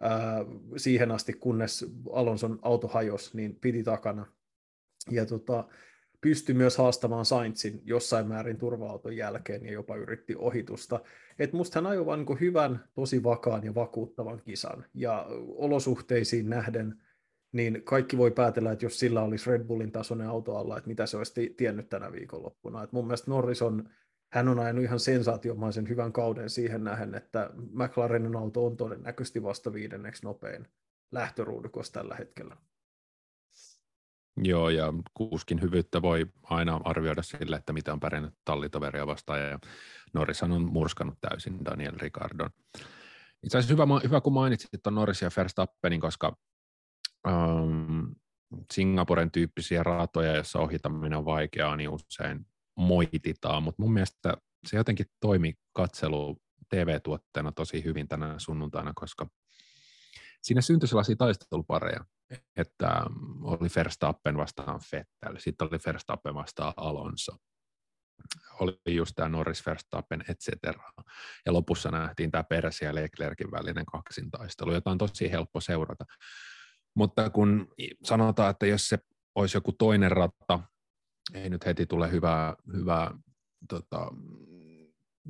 [0.00, 0.44] ää,
[0.76, 4.26] siihen asti, kunnes Alonson auto hajosi, niin piti takana.
[5.10, 5.68] Ja tota,
[6.26, 11.00] pystyi myös haastamaan Sainzin jossain määrin turva-auton jälkeen ja jopa yritti ohitusta.
[11.38, 14.84] Et musta hän ajoi niin hyvän, tosi vakaan ja vakuuttavan kisan.
[14.94, 17.02] Ja olosuhteisiin nähden,
[17.52, 21.06] niin kaikki voi päätellä, että jos sillä olisi Red Bullin tasoinen auto alla, että mitä
[21.06, 22.82] se olisi tiennyt tänä viikonloppuna.
[22.82, 23.88] Et mun mielestä Norris on,
[24.32, 29.72] hän on ajanut ihan sensaatiomaisen hyvän kauden siihen nähden, että McLarenin auto on todennäköisesti vasta
[29.72, 30.66] viidenneksi nopein
[31.12, 32.56] lähtöruudukossa tällä hetkellä.
[34.36, 39.58] Joo, ja kuuskin hyvyyttä voi aina arvioida sille, että mitä on pärjännyt tallitoveria vastaan, ja
[40.14, 42.50] Norris on murskannut täysin Daniel Ricardon.
[43.42, 46.36] Itse asiassa hyvä, hyvä kun mainitsit tuon Norris ja Verstappenin, koska
[47.28, 48.14] um,
[48.72, 52.46] Singaporen tyyppisiä ratoja, joissa ohitaminen on vaikeaa, niin usein
[52.76, 56.36] moititaan, mutta mun mielestä se jotenkin toimi katselu
[56.70, 59.26] TV-tuotteena tosi hyvin tänä sunnuntaina, koska
[60.42, 62.04] siinä syntyi sellaisia taistelupareja,
[62.56, 63.02] että
[63.42, 67.36] oli Verstappen vastaan Vettel, sitten oli Verstappen vastaan Alonso,
[68.60, 70.90] oli just tämä Norris Verstappen, et cetera.
[71.46, 76.04] Ja lopussa nähtiin tämä Peres ja Leclerkin välinen kaksintaistelu, jota on tosi helppo seurata.
[76.96, 77.68] Mutta kun
[78.04, 78.98] sanotaan, että jos se
[79.34, 80.60] olisi joku toinen ratta,
[81.34, 83.10] ei nyt heti tule hyvää, hyvää
[83.68, 84.10] tota,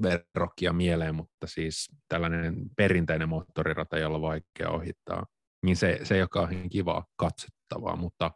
[0.02, 5.26] verrokkia mieleen, mutta siis tällainen perinteinen moottorirata, jolla on vaikea ohittaa,
[5.66, 8.30] niin se, se ei ole kauhean kivaa katsottavaa, mutta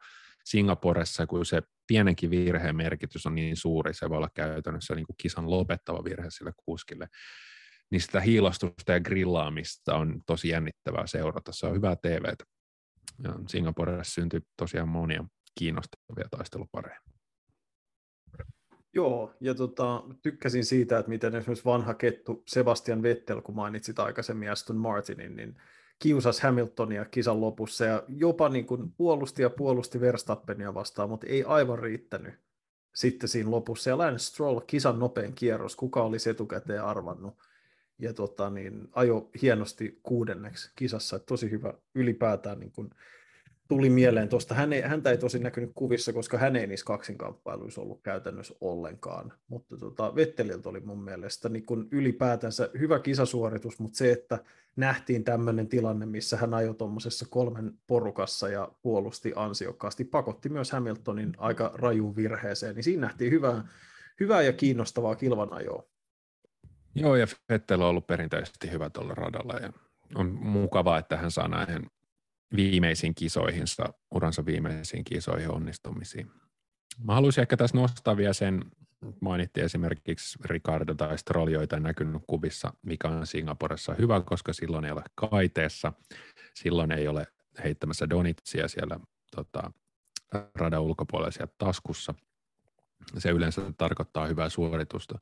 [0.45, 5.17] Singaporessa, kun se pienenkin virheen merkitys on niin suuri, se voi olla käytännössä niin kuin
[5.17, 7.09] kisan lopettava virhe sille kuskille,
[7.91, 11.53] niin sitä hiilostusta ja grillaamista on tosi jännittävää seurata.
[11.53, 11.97] Se on hyvää.
[13.23, 15.25] Ja Singaporessa syntyi tosiaan monia
[15.59, 17.01] kiinnostavia taistelupareja.
[18.95, 24.51] Joo, ja tota, tykkäsin siitä, että miten esimerkiksi vanha kettu Sebastian Vettel, kun mainitsit aikaisemmin
[24.51, 25.57] Aston Martinin, niin
[26.01, 31.45] kiusas Hamiltonia kisan lopussa ja jopa niin kuin puolusti ja puolusti Verstappenia vastaan, mutta ei
[31.45, 32.35] aivan riittänyt
[32.95, 33.91] sitten siinä lopussa.
[33.91, 37.35] Ja Lance Stroll, kisan nopein kierros, kuka olisi etukäteen arvannut.
[37.99, 42.91] Ja tota, niin, ajo hienosti kuudenneksi kisassa, että tosi hyvä ylipäätään niin kuin,
[43.71, 44.55] tuli mieleen tuosta.
[44.55, 49.33] Hän ei, häntä ei tosi näkynyt kuvissa, koska hän ei niissä kaksinkamppailuissa ollut käytännössä ollenkaan.
[49.49, 54.39] Mutta tota, Vetteliltä oli mun mielestä niin kun ylipäätänsä hyvä kisasuoritus, mutta se, että
[54.77, 61.33] nähtiin tämmöinen tilanne, missä hän ajoi tuommoisessa kolmen porukassa ja puolusti ansiokkaasti, pakotti myös Hamiltonin
[61.39, 63.65] aika rajuun virheeseen, niin siinä nähtiin hyvää,
[64.21, 65.85] hyvää ja kiinnostavaa kilvanajoa.
[66.95, 69.73] Joo, ja Vettel on ollut perinteisesti hyvä tuolla radalla, ja
[70.15, 71.87] on mukavaa, että hän saa näihin
[72.57, 76.31] viimeisiin kisoihinsa, uransa viimeisiin kisoihin onnistumisiin.
[77.05, 78.65] Mä haluaisin ehkä tässä nostaa vielä sen,
[79.21, 84.85] mainittiin esimerkiksi Ricardo tai Stroll, joita ei näkynyt kuvissa, mikä on Singaporessa hyvä, koska silloin
[84.85, 85.93] ei ole kaiteessa,
[86.55, 87.27] silloin ei ole
[87.65, 89.01] heittämässä donitsia siellä
[89.37, 89.73] tota,
[90.55, 92.15] radan ulkopuolella siellä taskussa.
[93.19, 95.19] Se yleensä tarkoittaa hyvää suoritusta.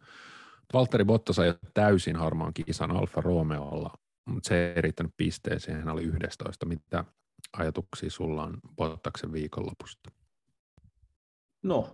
[0.73, 3.91] Valtteri Bottas ajoi täysin harmaan kisan Alfa Romeolla,
[4.27, 6.67] mutta se ei riittänyt pisteeseen, hän oli 11.
[6.67, 7.05] Mitä
[7.53, 10.11] ajatuksia sulla on Bottaksen viikonlopusta?
[11.63, 11.89] No,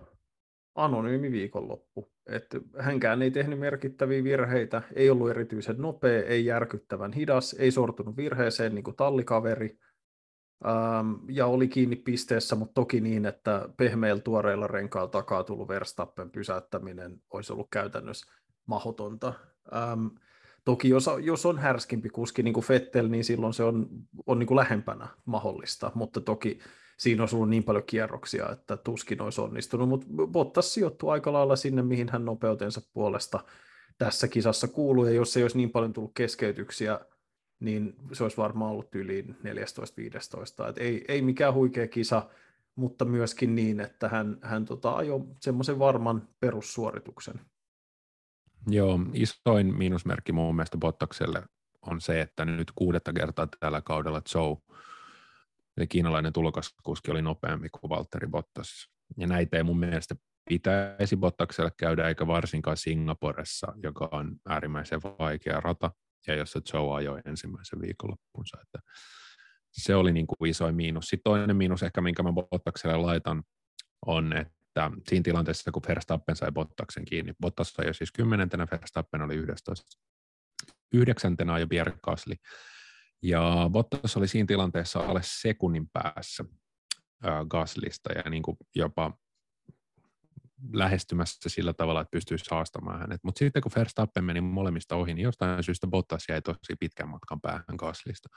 [0.75, 2.13] anonyymi viikonloppu.
[2.27, 8.17] Että hänkään ei tehnyt merkittäviä virheitä, ei ollut erityisen nopea, ei järkyttävän hidas, ei sortunut
[8.17, 9.79] virheeseen niin kuin tallikaveri,
[10.67, 16.31] ähm, ja oli kiinni pisteessä, mutta toki niin, että pehmeillä tuoreilla renkailla takaa tullut Verstappen
[16.31, 18.33] pysäyttäminen olisi ollut käytännössä
[18.67, 19.35] mahdotonta.
[19.75, 20.07] Ähm,
[20.65, 23.89] Toki jos, jos on härskimpi kuski niin kuin Fettel, niin silloin se on,
[24.27, 26.59] on niin kuin lähempänä mahdollista, mutta toki
[26.97, 31.57] siinä olisi ollut niin paljon kierroksia, että tuskin olisi onnistunut, mutta Bottas sijoittuu aika lailla
[31.57, 33.41] sinne, mihin hän nopeutensa puolesta
[33.99, 37.01] tässä kisassa kuuluu, ja jos ei olisi niin paljon tullut keskeytyksiä,
[37.61, 40.69] niin se olisi varmaan ollut yli 14-15.
[40.69, 42.31] Et ei, ei mikään huikea kisa,
[42.77, 47.41] mutta myöskin niin, että hän, hän tota, ajoi semmoisen varman perussuorituksen.
[48.67, 51.43] Joo, isoin miinusmerkki mun mielestä Bottakselle
[51.83, 54.57] on se, että nyt kuudetta kertaa tällä kaudella Joe,
[55.77, 58.89] eli kiinalainen tulokaskuski, oli nopeampi kuin Valtteri Bottas.
[59.17, 60.15] Ja näitä ei mun mielestä
[60.49, 65.91] pitäisi Bottakselle käydä, eikä varsinkaan Singaporessa, joka on äärimmäisen vaikea rata,
[66.27, 68.59] ja jossa Joe ajoi ensimmäisen viikonloppunsa.
[68.63, 68.79] Että
[69.73, 71.05] se oli niin kuin isoin miinus.
[71.05, 73.43] Sitten toinen miinus ehkä, minkä mä Bottakselle laitan,
[74.07, 78.67] on, että että siinä tilanteessa, kun Verstappen sai Bottaksen kiinni, Bottas sai jo siis kymmenentenä,
[78.71, 80.01] Verstappen oli 11.
[80.95, 82.35] Yhdeksäntenä jo Pierre Gasly.
[83.23, 86.45] Ja Bottas oli siinä tilanteessa alle sekunnin päässä
[87.49, 89.19] Gaslista ja niin kuin jopa
[90.73, 93.21] lähestymässä sillä tavalla, että pystyisi haastamaan hänet.
[93.25, 97.41] Mutta sitten kun Verstappen meni molemmista ohi, niin jostain syystä Bottas jäi tosi pitkän matkan
[97.41, 98.29] päähän Gaslista.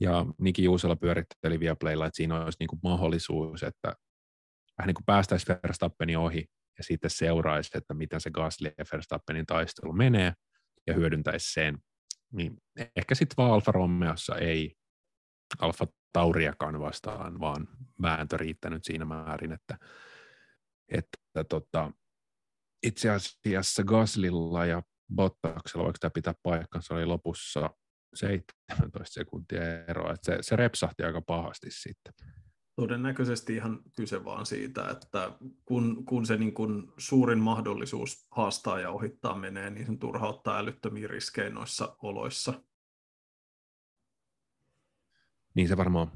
[0.00, 3.96] Ja Niki Juusela pyöritteli Viaplaylla, että siinä olisi niin kuin mahdollisuus, että
[4.78, 6.44] vähän niin kuin päästäisiin Verstappenin ohi
[6.78, 10.32] ja sitten seuraisi, että miten se Gasly ja Verstappenin taistelu menee
[10.86, 11.78] ja hyödyntäisi sen.
[12.32, 12.56] Niin
[12.96, 14.74] ehkä sitten vaan Alfa Romeossa ei
[15.58, 17.68] Alfa Tauriakaan vastaan, vaan
[18.02, 19.78] vääntö riittänyt siinä määrin, että,
[20.88, 21.92] että tota,
[22.86, 24.82] itse asiassa Gaslilla ja
[25.14, 27.70] Bottaksella, voiko tämä pitää paikkansa, oli lopussa
[28.14, 32.14] 17 sekuntia eroa, se, se repsahti aika pahasti sitten
[32.76, 35.32] todennäköisesti ihan kyse vaan siitä, että
[35.64, 40.58] kun, kun se niin kuin suurin mahdollisuus haastaa ja ohittaa menee, niin sen turha ottaa
[40.58, 42.62] älyttömiä riskejä noissa oloissa.
[45.54, 46.10] Niin se varmaan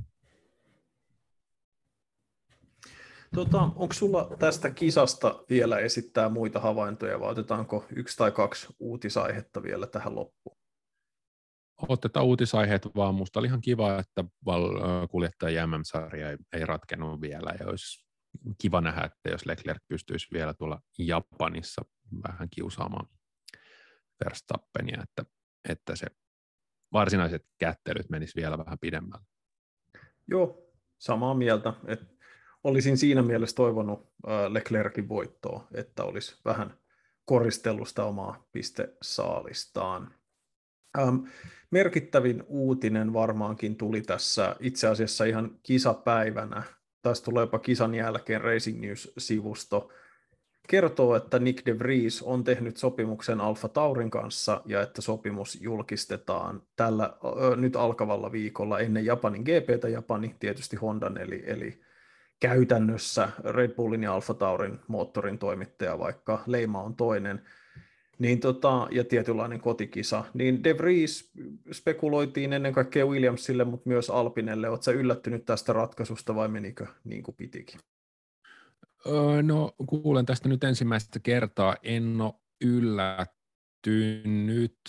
[3.34, 9.62] Tota, onko sulla tästä kisasta vielä esittää muita havaintoja vai otetaanko yksi tai kaksi uutisaihetta
[9.62, 10.57] vielä tähän loppuun?
[11.88, 13.14] Otetaan uutisaiheet vaan.
[13.14, 14.24] Musta oli ihan kiva, että
[15.10, 18.08] kuljettaja MM-sarja ei, ei ratkennut vielä ja olisi
[18.58, 21.82] kiva nähdä, että jos Leclerc pystyisi vielä tuolla Japanissa
[22.28, 23.06] vähän kiusaamaan
[24.24, 25.24] Verstappenia, että,
[25.68, 26.06] että se
[26.92, 29.26] varsinaiset kättelyt menis vielä vähän pidemmälle.
[30.26, 31.72] Joo, samaa mieltä.
[31.86, 32.00] Et
[32.64, 34.12] olisin siinä mielessä toivonut
[34.48, 36.78] Leclercin voittoa, että olisi vähän
[37.24, 40.17] koristellusta omaa pistesaalistaan.
[40.98, 41.16] Ähm,
[41.70, 46.62] merkittävin uutinen varmaankin tuli tässä itse asiassa ihan kisapäivänä.
[47.02, 49.92] Taisi tulla jopa kisan jälkeen Racing News-sivusto.
[50.68, 56.62] Kertoo, että Nick de Vries on tehnyt sopimuksen Alfa Taurin kanssa ja että sopimus julkistetaan
[56.76, 59.88] tällä ö, nyt alkavalla viikolla ennen Japanin GPtä.
[59.88, 61.80] Japani tietysti Hondan eli, eli
[62.40, 67.42] käytännössä Red Bullin ja Alfa Taurin moottorin toimittaja, vaikka leima on toinen,
[68.18, 71.30] niin tota, ja tietynlainen kotikisa, niin De Vries
[71.72, 74.68] spekuloitiin ennen kaikkea Williamsille, mutta myös Alpinelle.
[74.68, 77.80] Oletko yllättynyt tästä ratkaisusta vai menikö niin kuin pitikin?
[79.06, 81.76] Öö, no kuulen tästä nyt ensimmäistä kertaa.
[81.82, 83.36] En ole yllättynyt,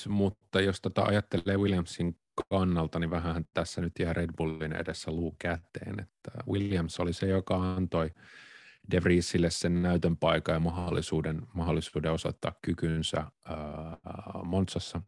[0.07, 2.17] mutta jos tätä ajattelee Williamsin
[2.49, 5.99] kannalta, niin vähän tässä nyt jää Red Bullin edessä luu käteen.
[5.99, 8.11] Että Williams oli se, joka antoi
[8.91, 13.27] De Vriesille sen näytön paikan ja mahdollisuuden, mahdollisuuden osoittaa kykynsä äh,
[14.43, 15.01] Monsassa.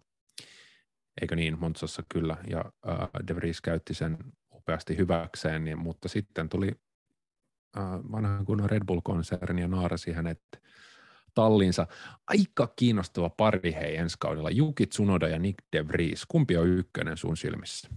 [1.22, 4.18] Eikö niin, Monsassa kyllä, ja äh, De Vries käytti sen
[4.52, 6.72] upeasti hyväkseen, niin, mutta sitten tuli
[7.78, 10.42] äh, vanhan kunnon Red Bull-konserni ja naarasi hänet
[11.34, 11.88] tallinsa.
[12.28, 14.50] Aika kiinnostava pari hei ensi kaudella.
[14.50, 16.26] Juki Tsunoda ja Nick De Vries.
[16.26, 17.90] Kumpi on ykkönen sun silmissä?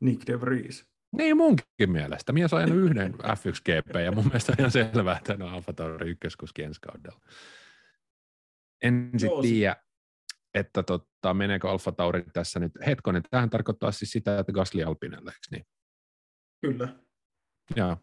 [0.00, 0.91] Nick De Vries.
[1.16, 2.32] Niin munkin mielestä.
[2.32, 5.48] Mies on ajanut yhden F1 GP ja mun mielestä on ihan selvää, että hän on
[5.48, 7.20] Alfa Tauri ykköskuski ensi kaudella.
[8.82, 9.76] En sitten tiedä,
[10.54, 12.72] että totta, meneekö Alfa Tauri tässä nyt.
[12.86, 15.66] Hetkonen, tähän tarkoittaa siis sitä, että Gasly Alpinelle, eikö niin?
[16.60, 16.88] Kyllä.
[17.76, 17.96] Joo.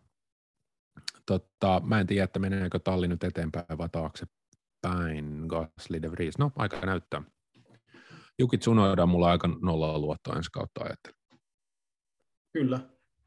[1.25, 5.45] Totta, mä en tiedä, että meneekö talli nyt eteenpäin vai taaksepäin.
[5.47, 6.37] Gasly de Vries.
[6.37, 7.21] No, aika näyttää.
[8.39, 11.19] Juki Tsunoda on mulla aika nolla luottoa ensi kautta ajattelin.
[12.53, 12.79] Kyllä.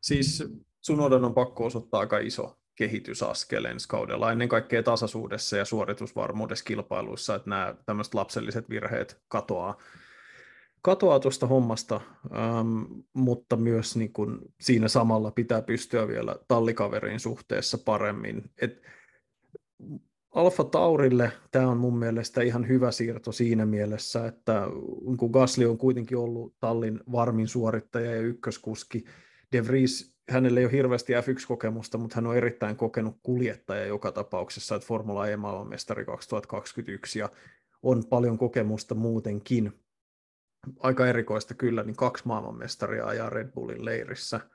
[0.02, 0.44] Siis
[0.80, 7.34] Tsunodan on pakko osoittaa aika iso kehitysaskel ensi kaudella, ennen kaikkea tasaisuudessa ja suoritusvarmuudessa kilpailuissa,
[7.34, 9.78] että nämä tämmöiset lapselliset virheet katoaa,
[10.82, 12.00] katoaa tuosta hommasta,
[12.34, 12.82] ähm,
[13.12, 18.50] mutta myös niin kun siinä samalla pitää pystyä vielä tallikaverin suhteessa paremmin.
[18.62, 18.82] Et
[20.34, 24.62] Alfa Taurille tämä on mun mielestä ihan hyvä siirto siinä mielessä, että
[25.16, 29.04] kun Gasly on kuitenkin ollut tallin varmin suorittaja ja ykköskuski,
[29.52, 34.74] De Vries, hänellä ei ole hirveästi F1-kokemusta, mutta hän on erittäin kokenut kuljettaja joka tapauksessa,
[34.74, 37.30] että Formula E maailmanmestari 2021 ja
[37.82, 39.72] on paljon kokemusta muutenkin.
[40.80, 44.40] Aika erikoista kyllä, niin kaksi maailmanmestaria ajaa Red Bullin leirissä–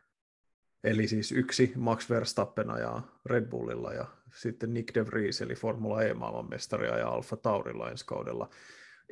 [0.84, 6.04] Eli siis yksi Max Verstappen ajaa Red Bullilla ja sitten Nick De Vries, eli Formula
[6.04, 8.50] E-maailmanmestari ja Alfa Taurilla ensi kaudella.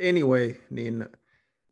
[0.09, 1.09] Anyway, niin,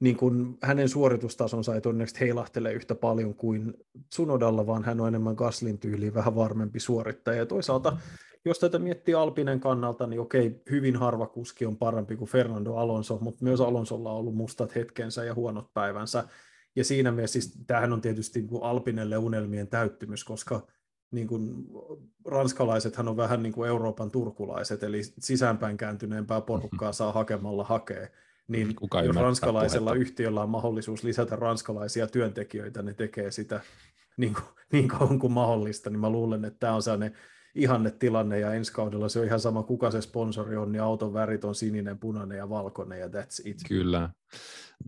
[0.03, 3.73] niin kun hänen suoritustasonsa ei todennäköisesti heilahtele yhtä paljon kuin
[4.09, 7.37] Tsunodalla, vaan hän on enemmän Gaslin tyyliin vähän varmempi suorittaja.
[7.37, 7.97] Ja toisaalta,
[8.45, 13.17] jos tätä miettii Alpinen kannalta, niin okei, hyvin harva kuski on parempi kuin Fernando Alonso,
[13.21, 16.23] mutta myös Alonsolla on ollut mustat hetkensä ja huonot päivänsä
[16.75, 20.67] ja siinä mielessä siis, tämähän on tietysti niin kuin Alpinelle unelmien täyttymys, koska
[21.11, 21.65] niin kuin,
[22.25, 28.07] ranskalaisethan on vähän niin kuin Euroopan turkulaiset, eli sisäänpäin kääntyneempää porukkaa saa hakemalla hakea.
[28.47, 30.01] Niin Kuka jos ranskalaisella puhetta.
[30.01, 33.61] yhtiöllä on mahdollisuus lisätä ranskalaisia työntekijöitä, ne tekee sitä
[34.17, 37.17] niin, kuin, niin kauan kuin mahdollista, niin mä luulen, että tämä on sellainen
[37.55, 41.13] ihanne tilanne ja ensi kaudella se on ihan sama, kuka se sponsori on, niin auton
[41.13, 43.57] värit on sininen, punainen ja valkoinen ja that's it.
[43.67, 44.09] Kyllä.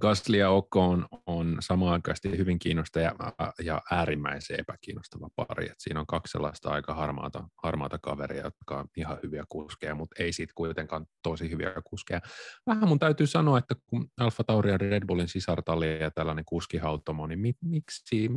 [0.02, 2.02] Gasly ja Ocon on samaan
[2.38, 5.66] hyvin kiinnostava ja, ja äärimmäisen epäkiinnostava pari.
[5.66, 10.24] Et siinä on kaksi sellaista aika harmaata, harmaata kaveria, jotka on ihan hyviä kuskeja, mutta
[10.24, 12.22] ei siitä kuitenkaan tosi hyviä kuskeja.
[12.68, 17.28] Vähän mun täytyy sanoa, että kun Alfa Tauri ja Red Bullin sisartalli ja tällainen kuskihautomo,
[17.28, 18.30] niin mi, miksi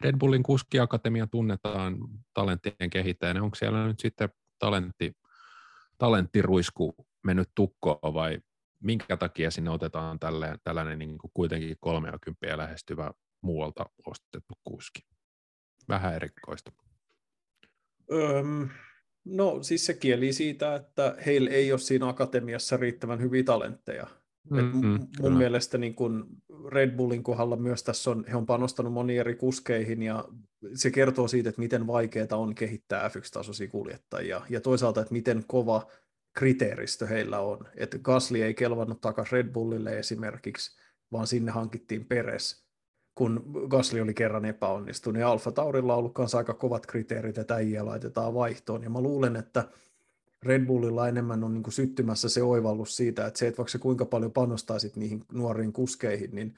[0.00, 1.98] Red Bullin kuskiakatemia tunnetaan
[2.34, 3.42] talenttien kehittäjänä.
[3.42, 5.12] Onko siellä nyt sitten talentti,
[5.98, 6.94] talenttiruisku
[7.24, 8.40] mennyt tukkoon vai
[8.82, 15.02] minkä takia sinne otetaan tällainen, tällainen niin kuin kuitenkin 30 lähestyvä muualta ostettu kuski?
[15.88, 16.72] Vähän erikoista.
[18.12, 18.68] Öm,
[19.24, 24.06] no siis se kieli siitä, että heillä ei ole siinä akatemiassa riittävän hyviä talentteja.
[24.50, 25.38] Mm-hmm, mun kyllä.
[25.38, 26.26] mielestä niin kun
[26.68, 30.24] Red Bullin kohdalla myös tässä on, he on panostanut moniin eri kuskeihin ja
[30.74, 35.86] se kertoo siitä, että miten vaikeaa on kehittää F1-tasoisia kuljettajia ja toisaalta, että miten kova
[36.34, 37.58] kriteeristö heillä on.
[37.76, 40.78] Että Gasly ei kelvannut takaisin Red Bullille esimerkiksi,
[41.12, 42.68] vaan sinne hankittiin Peres,
[43.14, 45.20] kun Gasly oli kerran epäonnistunut.
[45.20, 48.82] Ja Alfa Taurilla on ollut kanssa aika kovat kriteerit, että äijä laitetaan vaihtoon.
[48.82, 49.64] Ja mä luulen, että
[50.42, 53.78] Red Bullilla enemmän on niin kuin syttymässä se oivallus siitä, että se, että vaikka se
[53.78, 56.54] kuinka paljon panostaisit niihin nuoriin kuskeihin, niin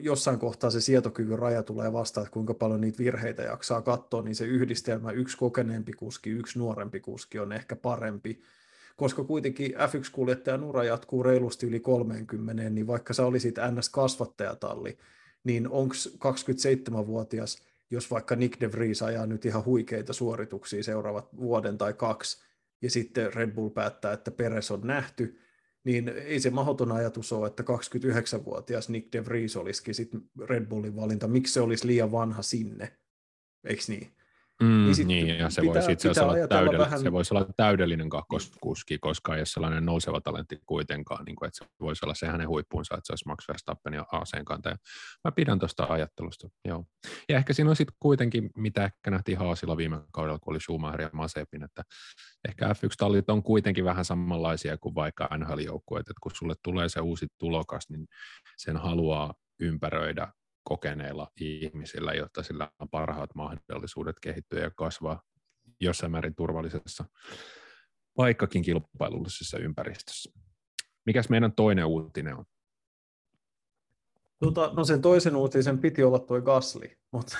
[0.00, 4.34] jossain kohtaa se sietokyvyn raja tulee vastaan, että kuinka paljon niitä virheitä jaksaa katsoa, niin
[4.34, 8.42] se yhdistelmä yksi kokeneempi kuski, yksi nuorempi kuski on ehkä parempi,
[8.96, 14.98] koska kuitenkin F1-kuljettajan ura jatkuu reilusti yli 30, niin vaikka sä olisit NS-kasvattajatalli,
[15.44, 21.78] niin onko 27-vuotias, jos vaikka Nick de Vries ajaa nyt ihan huikeita suorituksia seuraavat vuoden
[21.78, 22.49] tai kaksi,
[22.82, 25.38] ja sitten Red Bull päättää, että Peres on nähty,
[25.84, 30.96] niin ei se mahdoton ajatus ole, että 29-vuotias Nick de Vries olisikin sitten Red Bullin
[30.96, 31.28] valinta.
[31.28, 32.98] Miksi se olisi liian vanha sinne?
[33.64, 34.12] Eikö niin?
[34.62, 37.00] Mm, niin, niin, ja se pitää, voisi itse asiassa olla, täydell- vähän...
[37.00, 41.58] se voisi olla täydellinen kakkoskuski, koska ei ole sellainen nouseva talentti kuitenkaan, niin kuin, että
[41.64, 44.76] se voisi olla se hänen huippuunsa, että se olisi Max Verstappen ja aseen kantaja.
[45.24, 46.84] Mä pidän tuosta ajattelusta, joo.
[47.28, 51.02] Ja ehkä siinä on sitten kuitenkin, mitä ehkä nähtiin Haasilla viime kaudella, kun oli Schumacher
[51.02, 51.82] ja Masepin, että
[52.48, 57.26] ehkä F1-tallit on kuitenkin vähän samanlaisia kuin vaikka NHL-joukkueet, että kun sulle tulee se uusi
[57.38, 58.06] tulokas, niin
[58.56, 60.32] sen haluaa ympäröidä
[60.62, 65.22] kokeneilla ihmisillä, jotta sillä on parhaat mahdollisuudet kehittyä ja kasvaa
[65.80, 67.04] jossain määrin turvallisessa
[68.16, 70.32] vaikkakin kilpailullisessa ympäristössä.
[71.06, 72.44] Mikäs meidän toinen uutinen on?
[74.38, 77.36] Tota, no sen toisen uutisen piti olla tuo Gasli, mutta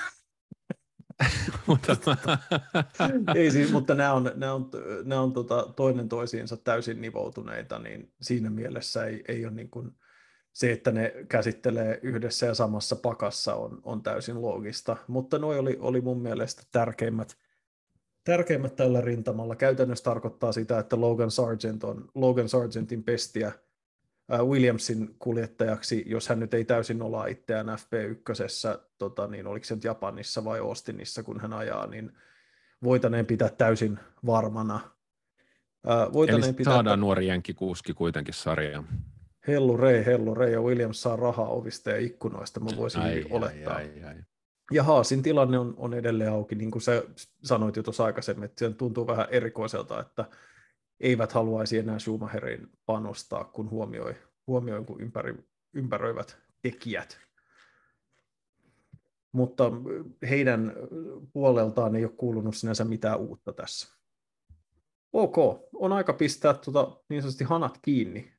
[3.35, 4.69] ei siis, mutta nämä on, nämä on,
[5.03, 9.91] nämä on tota, toinen toisiinsa täysin nivoutuneita, niin siinä mielessä ei, ei ole niin kuin,
[10.53, 15.77] se, että ne käsittelee yhdessä ja samassa pakassa on, on täysin loogista, mutta nuo oli,
[15.79, 17.37] oli mun mielestä tärkeimmät,
[18.23, 19.55] tärkeimmät tällä rintamalla.
[19.55, 23.51] Käytännössä tarkoittaa sitä, että Logan Sargent on Logan Sargentin pestiä
[24.37, 29.83] Williamsin kuljettajaksi, jos hän nyt ei täysin olla itseään FP1, tota, niin oliko se nyt
[29.83, 32.11] Japanissa vai Austinissa, kun hän ajaa, niin
[32.83, 34.79] voitaneen pitää täysin varmana.
[36.13, 38.87] voitaneen Eli pitää saadaan nuori kuski kuitenkin sarjaan.
[39.47, 43.75] Hellu Rei, Hellu Rei ja Williams saa rahaa ovista ja ikkunoista, mä voisin ai, olettaa.
[43.75, 44.15] Ai, ai, ai.
[44.71, 47.03] Ja Haasin tilanne on, on edelleen auki, niin kuin sä
[47.43, 50.25] sanoit jo tuossa aikaisemmin, että se tuntuu vähän erikoiselta, että
[50.99, 54.15] eivät haluaisi enää Schumacherin panostaa, kun huomioi,
[54.47, 55.35] huomioi kun ympäri,
[55.73, 57.17] ympäröivät tekijät.
[59.31, 59.71] Mutta
[60.29, 60.73] heidän
[61.33, 63.97] puoleltaan ei ole kuulunut sinänsä mitään uutta tässä.
[65.13, 65.35] Ok,
[65.75, 68.33] on aika pistää tuota niin sanotusti hanat kiinni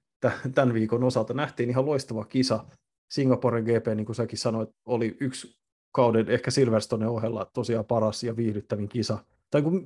[0.55, 1.35] tämän viikon osalta.
[1.35, 2.65] Nähtiin ihan loistava kisa.
[3.11, 5.59] Singaporen GP, niin kuin säkin sanoit, oli yksi
[5.93, 9.19] kauden ehkä Silverstone ohella tosiaan paras ja viihdyttävin kisa.
[9.51, 9.85] Tai kun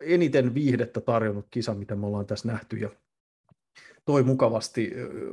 [0.00, 2.76] eniten viihdettä tarjonnut kisa, mitä me ollaan tässä nähty.
[2.76, 2.90] Ja
[4.04, 4.92] toi mukavasti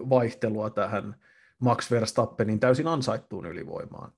[0.09, 1.15] vaihtelua tähän
[1.59, 4.11] Max Verstappenin täysin ansaittuun ylivoimaan.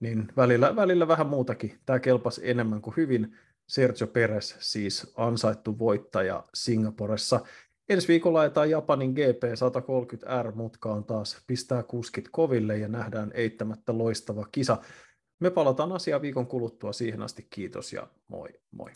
[0.00, 1.78] Niin välillä, välillä vähän muutakin.
[1.86, 3.36] Tämä kelpasi enemmän kuin hyvin.
[3.66, 7.40] Sergio Perez siis ansaittu voittaja Singaporessa.
[7.88, 14.46] Ensi viikolla ajetaan Japanin GP 130R mutkaan taas, pistää kuskit koville ja nähdään eittämättä loistava
[14.52, 14.76] kisa.
[15.40, 16.92] Me palataan asiaan viikon kuluttua.
[16.92, 18.90] Siihen asti kiitos ja moi moi.